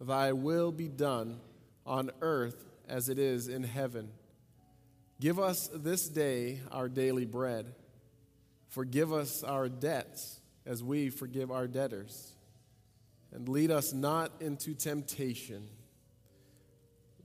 thy 0.00 0.32
will 0.32 0.72
be 0.72 0.88
done 0.88 1.38
on 1.84 2.10
earth 2.22 2.64
as 2.88 3.08
it 3.08 3.18
is 3.18 3.48
in 3.48 3.62
heaven. 3.62 4.10
Give 5.20 5.38
us 5.38 5.68
this 5.72 6.08
day 6.08 6.60
our 6.70 6.88
daily 6.88 7.24
bread. 7.24 7.74
Forgive 8.68 9.12
us 9.12 9.42
our 9.42 9.68
debts 9.68 10.40
as 10.66 10.82
we 10.82 11.08
forgive 11.10 11.50
our 11.50 11.66
debtors. 11.66 12.32
And 13.32 13.48
lead 13.48 13.70
us 13.70 13.92
not 13.92 14.32
into 14.40 14.74
temptation. 14.74 15.68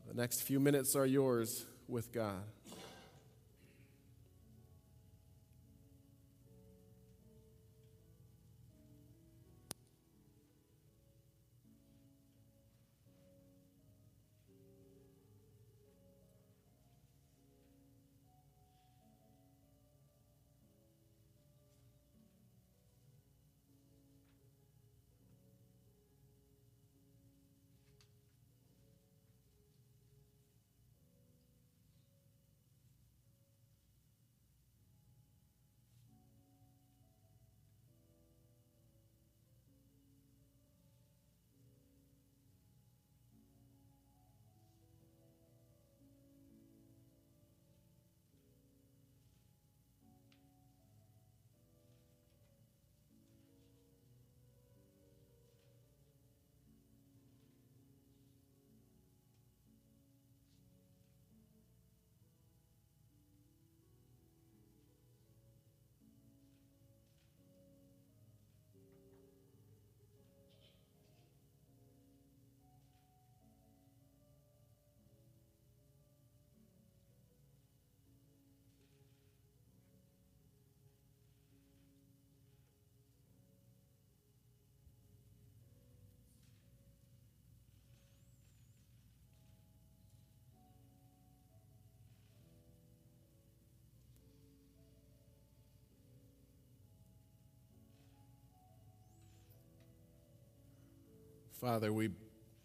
The 0.07 0.13
next 0.13 0.41
few 0.41 0.59
minutes 0.59 0.95
are 0.95 1.05
yours 1.05 1.65
with 1.87 2.11
God. 2.11 2.43
Father, 101.61 101.93
we, 101.93 102.09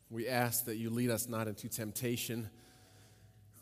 we 0.09 0.27
ask 0.27 0.65
that 0.65 0.77
you 0.77 0.89
lead 0.89 1.11
us 1.11 1.29
not 1.29 1.49
into 1.49 1.69
temptation, 1.69 2.49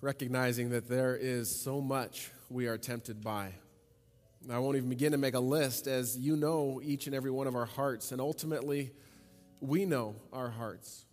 recognizing 0.01 0.71
that 0.71 0.89
there 0.89 1.17
is 1.17 1.61
so 1.61 1.81
much 1.81 2.31
we 2.49 2.69
are 2.69 2.79
tempted 2.79 3.21
by. 3.21 3.53
I 4.49 4.61
won't 4.61 4.77
even 4.77 4.89
begin 4.89 5.11
to 5.11 5.19
make 5.19 5.35
a 5.35 5.41
list 5.41 5.89
as 5.89 6.17
you 6.17 6.37
know 6.37 6.81
each 6.85 7.09
and 7.09 7.17
every 7.17 7.33
one 7.33 7.49
of 7.49 7.57
our 7.57 7.65
hearts, 7.65 8.13
and 8.13 8.21
ultimately, 8.21 8.93
we 9.59 9.87
know 9.87 10.15
our 10.33 10.51
hearts. 10.51 11.05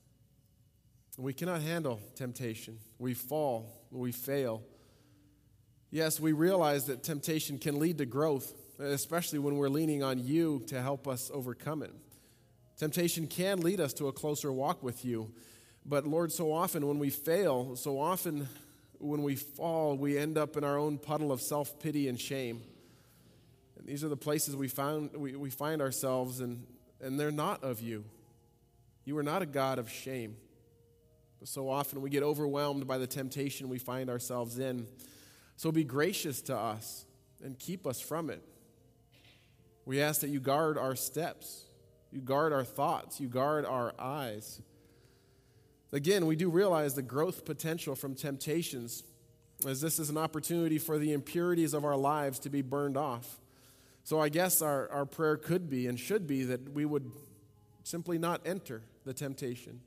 We 1.17 1.33
cannot 1.33 1.63
handle 1.63 1.99
temptation. 2.13 2.77
We 2.99 3.15
fall, 3.15 3.87
we 3.89 4.11
fail. 4.11 4.61
Yes, 5.89 6.19
we 6.19 6.31
realize 6.31 6.85
that 6.85 7.03
temptation 7.03 7.57
can 7.57 7.79
lead 7.79 7.97
to 7.97 8.05
growth, 8.05 8.53
especially 8.77 9.39
when 9.39 9.55
we're 9.55 9.69
leaning 9.69 10.03
on 10.03 10.23
you 10.23 10.61
to 10.67 10.79
help 10.79 11.07
us 11.07 11.31
overcome 11.33 11.81
it. 11.81 11.95
Temptation 12.81 13.27
can 13.27 13.61
lead 13.61 13.79
us 13.79 13.93
to 13.93 14.07
a 14.07 14.11
closer 14.11 14.51
walk 14.51 14.81
with 14.81 15.05
you. 15.05 15.31
But 15.85 16.07
Lord, 16.07 16.31
so 16.31 16.51
often 16.51 16.87
when 16.87 16.97
we 16.97 17.11
fail, 17.11 17.75
so 17.75 17.99
often 17.99 18.49
when 18.97 19.21
we 19.21 19.35
fall, 19.35 19.95
we 19.95 20.17
end 20.17 20.35
up 20.35 20.57
in 20.57 20.63
our 20.63 20.79
own 20.79 20.97
puddle 20.97 21.31
of 21.31 21.43
self 21.43 21.79
pity 21.79 22.07
and 22.07 22.19
shame. 22.19 22.63
And 23.77 23.85
these 23.85 24.03
are 24.03 24.09
the 24.09 24.17
places 24.17 24.55
we, 24.55 24.67
found, 24.67 25.15
we, 25.15 25.35
we 25.35 25.51
find 25.51 25.79
ourselves, 25.79 26.39
and, 26.39 26.65
and 26.99 27.19
they're 27.19 27.29
not 27.29 27.63
of 27.63 27.81
you. 27.81 28.03
You 29.05 29.15
are 29.19 29.23
not 29.23 29.43
a 29.43 29.45
God 29.45 29.77
of 29.77 29.87
shame. 29.87 30.35
But 31.39 31.49
so 31.49 31.69
often 31.69 32.01
we 32.01 32.09
get 32.09 32.23
overwhelmed 32.23 32.87
by 32.87 32.97
the 32.97 33.05
temptation 33.05 33.69
we 33.69 33.77
find 33.77 34.09
ourselves 34.09 34.57
in. 34.57 34.87
So 35.55 35.71
be 35.71 35.83
gracious 35.83 36.41
to 36.43 36.57
us 36.57 37.05
and 37.43 37.59
keep 37.59 37.85
us 37.85 38.01
from 38.01 38.31
it. 38.31 38.41
We 39.85 40.01
ask 40.01 40.21
that 40.21 40.29
you 40.29 40.39
guard 40.39 40.79
our 40.79 40.95
steps. 40.95 41.65
You 42.11 42.21
guard 42.21 42.53
our 42.53 42.63
thoughts. 42.63 43.19
You 43.19 43.27
guard 43.27 43.65
our 43.65 43.93
eyes. 43.97 44.61
Again, 45.93 46.25
we 46.25 46.35
do 46.35 46.49
realize 46.49 46.93
the 46.93 47.01
growth 47.01 47.45
potential 47.45 47.95
from 47.95 48.15
temptations, 48.15 49.03
as 49.67 49.81
this 49.81 49.99
is 49.99 50.09
an 50.09 50.17
opportunity 50.17 50.77
for 50.77 50.97
the 50.97 51.13
impurities 51.13 51.73
of 51.73 51.83
our 51.85 51.97
lives 51.97 52.39
to 52.39 52.49
be 52.49 52.61
burned 52.61 52.97
off. 52.97 53.39
So 54.03 54.19
I 54.19 54.29
guess 54.29 54.61
our, 54.61 54.89
our 54.89 55.05
prayer 55.05 55.37
could 55.37 55.69
be 55.69 55.87
and 55.87 55.99
should 55.99 56.27
be 56.27 56.43
that 56.45 56.73
we 56.73 56.85
would 56.85 57.11
simply 57.83 58.17
not 58.17 58.41
enter 58.45 58.81
the 59.05 59.13
temptation. 59.13 59.81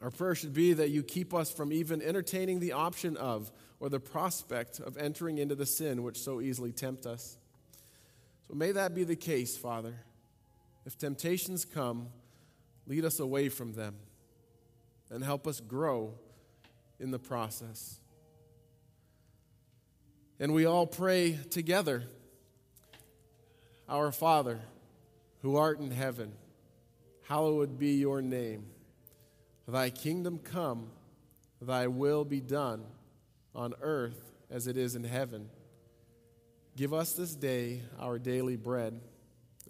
Our 0.00 0.10
prayer 0.10 0.34
should 0.34 0.54
be 0.54 0.72
that 0.72 0.90
you 0.90 1.02
keep 1.02 1.32
us 1.34 1.52
from 1.52 1.72
even 1.72 2.02
entertaining 2.02 2.60
the 2.60 2.72
option 2.72 3.16
of 3.16 3.52
or 3.78 3.88
the 3.88 4.00
prospect 4.00 4.80
of 4.80 4.96
entering 4.96 5.38
into 5.38 5.54
the 5.54 5.66
sin 5.66 6.02
which 6.02 6.18
so 6.18 6.40
easily 6.40 6.72
tempt 6.72 7.06
us. 7.06 7.36
So 8.48 8.54
may 8.54 8.72
that 8.72 8.94
be 8.94 9.04
the 9.04 9.16
case, 9.16 9.56
Father. 9.56 9.94
If 10.84 10.98
temptations 10.98 11.64
come, 11.64 12.08
lead 12.86 13.04
us 13.04 13.20
away 13.20 13.48
from 13.48 13.74
them 13.74 13.94
and 15.10 15.22
help 15.22 15.46
us 15.46 15.60
grow 15.60 16.14
in 16.98 17.10
the 17.10 17.18
process. 17.18 18.00
And 20.40 20.54
we 20.54 20.64
all 20.64 20.86
pray 20.86 21.38
together 21.50 22.04
Our 23.88 24.10
Father, 24.10 24.60
who 25.42 25.56
art 25.56 25.78
in 25.78 25.90
heaven, 25.90 26.32
hallowed 27.28 27.78
be 27.78 27.94
your 27.94 28.22
name. 28.22 28.64
Thy 29.68 29.90
kingdom 29.90 30.38
come, 30.38 30.90
thy 31.60 31.86
will 31.86 32.24
be 32.24 32.40
done 32.40 32.84
on 33.54 33.74
earth 33.80 34.32
as 34.50 34.66
it 34.66 34.76
is 34.76 34.96
in 34.96 35.04
heaven. 35.04 35.48
Give 36.76 36.92
us 36.92 37.12
this 37.12 37.34
day 37.34 37.82
our 38.00 38.18
daily 38.18 38.56
bread 38.56 39.00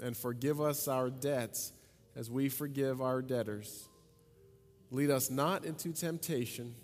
and 0.01 0.17
forgive 0.17 0.61
us 0.61 0.89
our 0.89 1.11
debts 1.11 1.73
as 2.17 2.31
we 2.31 2.49
forgive 2.49 3.01
our 3.01 3.23
debtors. 3.23 3.89
Lead 4.91 5.11
us 5.11 5.31
not 5.31 5.65
into 5.65 5.93
temptation, 5.93 6.75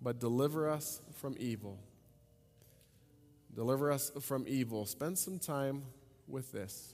but 0.00 0.18
deliver 0.18 0.70
us 0.70 1.02
from 1.12 1.36
evil. 1.38 1.78
Deliver 3.54 3.92
us 3.92 4.10
from 4.20 4.44
evil. 4.48 4.86
Spend 4.86 5.18
some 5.18 5.38
time 5.38 5.82
with 6.26 6.50
this. 6.52 6.93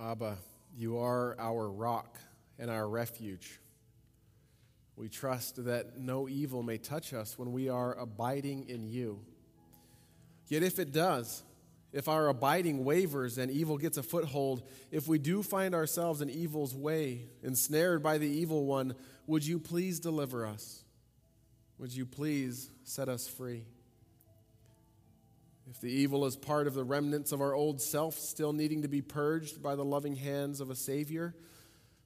Abba, 0.00 0.38
you 0.76 0.98
are 0.98 1.36
our 1.38 1.70
rock 1.70 2.18
and 2.58 2.70
our 2.70 2.88
refuge. 2.88 3.60
We 4.96 5.08
trust 5.08 5.64
that 5.64 5.98
no 5.98 6.28
evil 6.28 6.62
may 6.62 6.78
touch 6.78 7.12
us 7.12 7.38
when 7.38 7.52
we 7.52 7.68
are 7.68 7.96
abiding 7.98 8.68
in 8.68 8.84
you. 8.84 9.20
Yet 10.48 10.62
if 10.62 10.78
it 10.78 10.92
does, 10.92 11.42
if 11.92 12.08
our 12.08 12.28
abiding 12.28 12.84
wavers 12.84 13.38
and 13.38 13.50
evil 13.50 13.78
gets 13.78 13.96
a 13.96 14.02
foothold, 14.02 14.68
if 14.90 15.06
we 15.06 15.18
do 15.18 15.42
find 15.42 15.74
ourselves 15.74 16.20
in 16.20 16.30
evil's 16.30 16.74
way, 16.74 17.26
ensnared 17.42 18.02
by 18.02 18.18
the 18.18 18.28
evil 18.28 18.66
one, 18.66 18.94
would 19.26 19.46
you 19.46 19.58
please 19.58 20.00
deliver 20.00 20.44
us? 20.44 20.84
Would 21.78 21.94
you 21.94 22.04
please 22.04 22.70
set 22.82 23.08
us 23.08 23.28
free? 23.28 23.64
If 25.74 25.80
the 25.80 25.90
evil 25.90 26.24
is 26.24 26.36
part 26.36 26.68
of 26.68 26.74
the 26.74 26.84
remnants 26.84 27.32
of 27.32 27.40
our 27.40 27.52
old 27.52 27.80
self 27.80 28.16
still 28.16 28.52
needing 28.52 28.82
to 28.82 28.88
be 28.88 29.02
purged 29.02 29.60
by 29.60 29.74
the 29.74 29.84
loving 29.84 30.14
hands 30.14 30.60
of 30.60 30.70
a 30.70 30.76
Savior, 30.76 31.34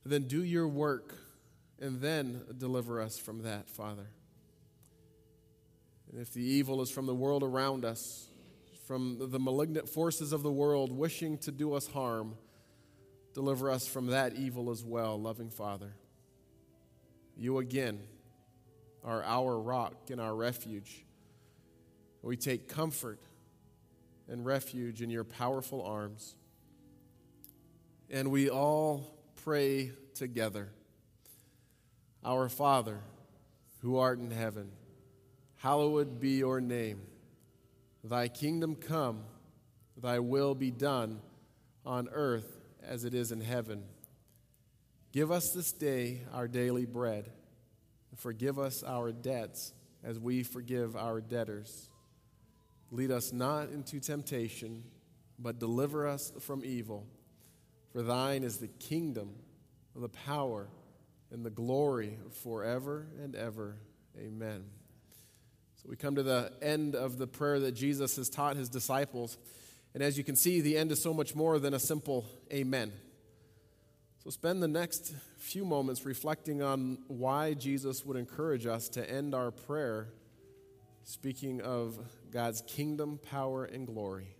then 0.06 0.22
do 0.22 0.42
your 0.42 0.66
work 0.66 1.14
and 1.78 2.00
then 2.00 2.40
deliver 2.56 2.98
us 2.98 3.18
from 3.18 3.42
that, 3.42 3.68
Father. 3.68 4.08
And 6.10 6.18
if 6.18 6.32
the 6.32 6.42
evil 6.42 6.80
is 6.80 6.90
from 6.90 7.04
the 7.04 7.14
world 7.14 7.42
around 7.42 7.84
us, 7.84 8.28
from 8.86 9.18
the 9.30 9.38
malignant 9.38 9.86
forces 9.86 10.32
of 10.32 10.42
the 10.42 10.50
world 10.50 10.90
wishing 10.90 11.36
to 11.38 11.52
do 11.52 11.74
us 11.74 11.86
harm, 11.88 12.36
deliver 13.34 13.70
us 13.70 13.86
from 13.86 14.06
that 14.06 14.34
evil 14.34 14.70
as 14.70 14.82
well, 14.82 15.20
loving 15.20 15.50
Father. 15.50 15.92
You 17.36 17.58
again 17.58 18.00
are 19.04 19.22
our 19.22 19.60
rock 19.60 20.08
and 20.10 20.22
our 20.22 20.34
refuge. 20.34 21.04
We 22.22 22.38
take 22.38 22.66
comfort 22.66 23.20
and 24.28 24.44
refuge 24.44 25.02
in 25.02 25.10
your 25.10 25.24
powerful 25.24 25.82
arms. 25.82 26.34
And 28.10 28.30
we 28.30 28.48
all 28.50 29.14
pray 29.44 29.92
together 30.14 30.70
Our 32.24 32.48
Father, 32.48 33.00
who 33.80 33.96
art 33.98 34.18
in 34.18 34.30
heaven, 34.30 34.70
hallowed 35.56 36.20
be 36.20 36.38
your 36.38 36.60
name. 36.60 37.00
Thy 38.04 38.28
kingdom 38.28 38.74
come, 38.74 39.24
thy 39.96 40.18
will 40.18 40.54
be 40.54 40.70
done 40.70 41.20
on 41.84 42.08
earth 42.12 42.60
as 42.82 43.04
it 43.04 43.14
is 43.14 43.32
in 43.32 43.40
heaven. 43.40 43.84
Give 45.12 45.30
us 45.30 45.52
this 45.52 45.72
day 45.72 46.20
our 46.32 46.48
daily 46.48 46.84
bread. 46.84 47.30
and 48.10 48.18
Forgive 48.18 48.58
us 48.58 48.82
our 48.82 49.10
debts 49.12 49.72
as 50.04 50.18
we 50.18 50.42
forgive 50.42 50.96
our 50.96 51.20
debtors. 51.20 51.88
Lead 52.90 53.10
us 53.10 53.32
not 53.32 53.70
into 53.70 54.00
temptation, 54.00 54.82
but 55.38 55.58
deliver 55.58 56.06
us 56.06 56.32
from 56.40 56.64
evil. 56.64 57.06
For 57.92 58.02
thine 58.02 58.42
is 58.42 58.58
the 58.58 58.68
kingdom, 58.68 59.34
the 59.94 60.08
power, 60.08 60.68
and 61.30 61.44
the 61.44 61.50
glory 61.50 62.18
forever 62.42 63.06
and 63.22 63.34
ever. 63.34 63.76
Amen. 64.18 64.64
So 65.76 65.88
we 65.88 65.96
come 65.96 66.16
to 66.16 66.22
the 66.22 66.52
end 66.62 66.94
of 66.94 67.18
the 67.18 67.26
prayer 67.26 67.60
that 67.60 67.72
Jesus 67.72 68.16
has 68.16 68.28
taught 68.28 68.56
his 68.56 68.68
disciples. 68.68 69.38
And 69.94 70.02
as 70.02 70.18
you 70.18 70.24
can 70.24 70.36
see, 70.36 70.60
the 70.60 70.76
end 70.76 70.90
is 70.90 71.02
so 71.02 71.14
much 71.14 71.34
more 71.34 71.58
than 71.58 71.74
a 71.74 71.78
simple 71.78 72.24
amen. 72.52 72.92
So 74.24 74.30
spend 74.30 74.62
the 74.62 74.68
next 74.68 75.14
few 75.38 75.64
moments 75.64 76.04
reflecting 76.04 76.62
on 76.62 76.98
why 77.06 77.54
Jesus 77.54 78.04
would 78.04 78.16
encourage 78.16 78.66
us 78.66 78.88
to 78.90 79.08
end 79.08 79.34
our 79.34 79.50
prayer 79.50 80.08
speaking 81.04 81.60
of 81.62 81.98
God's 82.30 82.62
kingdom, 82.66 83.18
power, 83.18 83.64
and 83.64 83.86
glory. 83.86 84.37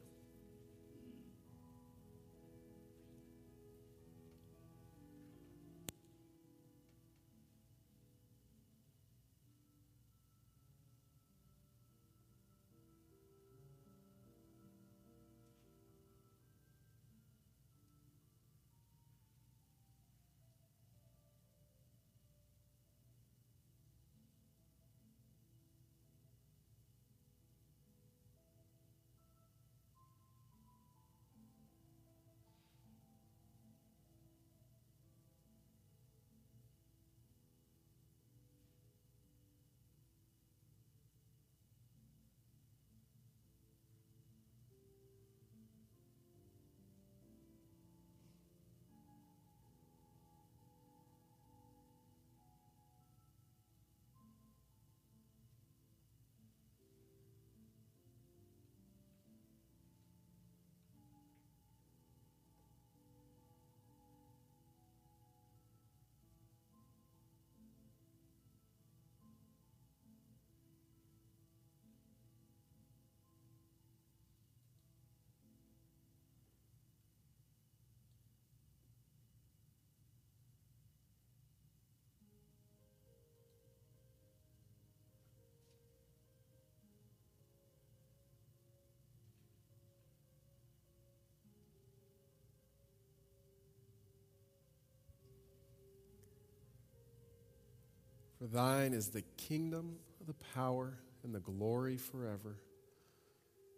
For 98.39 98.47
thine 98.47 98.93
is 98.93 99.09
the 99.09 99.22
kingdom, 99.36 99.97
the 100.26 100.34
power, 100.55 100.95
and 101.24 101.34
the 101.34 101.41
glory 101.41 101.97
forever. 101.97 102.57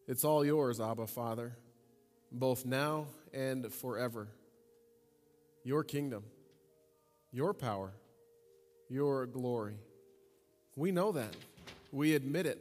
It's 0.07 0.25
all 0.25 0.45
yours, 0.45 0.81
Abba, 0.81 1.07
Father, 1.07 1.57
both 2.31 2.67
now 2.67 3.07
and 3.33 3.73
forever. 3.73 4.29
Your 5.65 5.83
kingdom, 5.83 6.25
your 7.33 7.55
power, 7.55 7.93
your 8.89 9.27
glory. 9.27 9.77
We 10.77 10.91
know 10.91 11.13
that. 11.13 11.35
We 11.93 12.15
admit 12.15 12.47
it. 12.47 12.61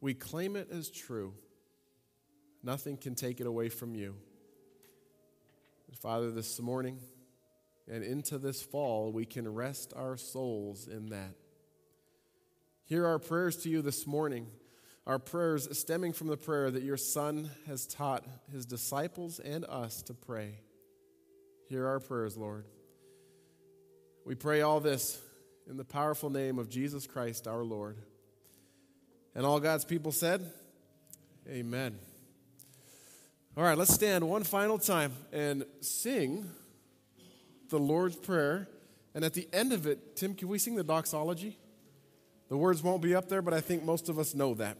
We 0.00 0.14
claim 0.14 0.56
it 0.56 0.68
as 0.70 0.90
true. 0.90 1.34
Nothing 2.62 2.96
can 2.96 3.14
take 3.14 3.40
it 3.40 3.46
away 3.46 3.68
from 3.68 3.94
you. 3.94 4.14
Father, 6.00 6.30
this 6.30 6.60
morning, 6.60 6.98
and 7.90 8.04
into 8.04 8.38
this 8.38 8.62
fall, 8.62 9.10
we 9.10 9.26
can 9.26 9.52
rest 9.52 9.92
our 9.96 10.16
souls 10.16 10.86
in 10.86 11.06
that. 11.06 11.34
Hear 12.84 13.04
our 13.06 13.18
prayers 13.18 13.56
to 13.58 13.68
you 13.68 13.82
this 13.82 14.06
morning, 14.06 14.46
our 15.06 15.18
prayers 15.18 15.76
stemming 15.76 16.12
from 16.12 16.28
the 16.28 16.36
prayer 16.36 16.70
that 16.70 16.84
your 16.84 16.96
Son 16.96 17.50
has 17.66 17.86
taught 17.86 18.24
his 18.52 18.64
disciples 18.64 19.40
and 19.40 19.64
us 19.64 20.02
to 20.02 20.14
pray. 20.14 20.60
Hear 21.68 21.86
our 21.86 21.98
prayers, 21.98 22.36
Lord. 22.36 22.64
We 24.24 24.36
pray 24.36 24.60
all 24.60 24.80
this 24.80 25.20
in 25.68 25.76
the 25.76 25.84
powerful 25.84 26.30
name 26.30 26.58
of 26.58 26.68
Jesus 26.68 27.06
Christ 27.06 27.48
our 27.48 27.64
Lord. 27.64 27.96
And 29.34 29.44
all 29.44 29.58
God's 29.58 29.84
people 29.84 30.12
said, 30.12 30.44
Amen. 31.48 31.98
All 33.56 33.64
right, 33.64 33.76
let's 33.76 33.94
stand 33.94 34.28
one 34.28 34.44
final 34.44 34.78
time 34.78 35.12
and 35.32 35.64
sing 35.80 36.48
the 37.70 37.78
Lord's 37.78 38.16
Prayer. 38.16 38.68
And 39.14 39.24
at 39.24 39.34
the 39.34 39.48
end 39.52 39.72
of 39.72 39.86
it, 39.86 40.16
Tim, 40.16 40.34
can 40.34 40.48
we 40.48 40.58
sing 40.58 40.76
the 40.76 40.84
doxology? 40.84 41.58
The 42.48 42.56
words 42.56 42.82
won't 42.82 43.02
be 43.02 43.14
up 43.14 43.28
there, 43.28 43.42
but 43.42 43.54
I 43.54 43.60
think 43.60 43.84
most 43.84 44.08
of 44.08 44.18
us 44.18 44.34
know 44.34 44.54
that. 44.54 44.76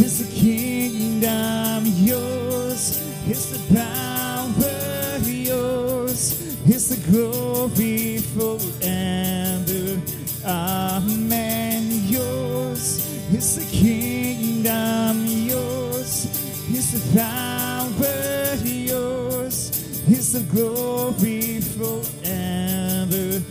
Is 0.00 0.18
the 0.26 0.30
kingdom, 0.34 1.84
yours 1.84 3.00
is 3.28 3.50
the 3.50 3.58
power, 3.74 5.18
yours 5.28 6.22
is 6.66 6.88
the 6.88 6.96
glory 7.10 8.18
forever. 8.18 10.00
Amen. 10.44 11.82
Yours 12.08 13.06
is 13.32 13.56
the 13.56 13.64
kingdom, 13.76 15.26
yours 15.26 16.26
is 16.70 16.92
the 16.92 17.18
power, 17.18 18.56
yours 18.64 19.70
is 20.08 20.32
the 20.32 20.40
glory 20.54 21.60
forever. 21.60 23.42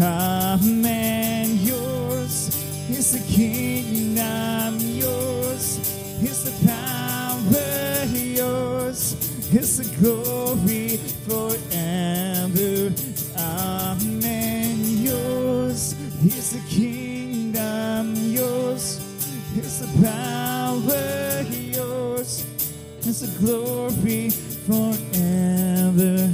Amen. 0.00 1.46
Yours 1.60 2.48
is 2.88 3.12
the 3.12 3.20
kingdom, 3.32 4.59
is 9.52 9.78
the 9.78 9.96
glory 9.96 10.96
forever. 11.26 12.92
Amen. 13.36 14.76
Yours 15.02 15.94
is 16.24 16.52
the 16.52 16.62
kingdom, 16.68 18.14
yours 18.14 19.00
is 19.56 19.80
the 19.80 20.06
power, 20.06 21.42
yours 21.50 22.46
is 23.06 23.20
the 23.20 23.44
glory 23.44 24.30
forever. 24.66 26.29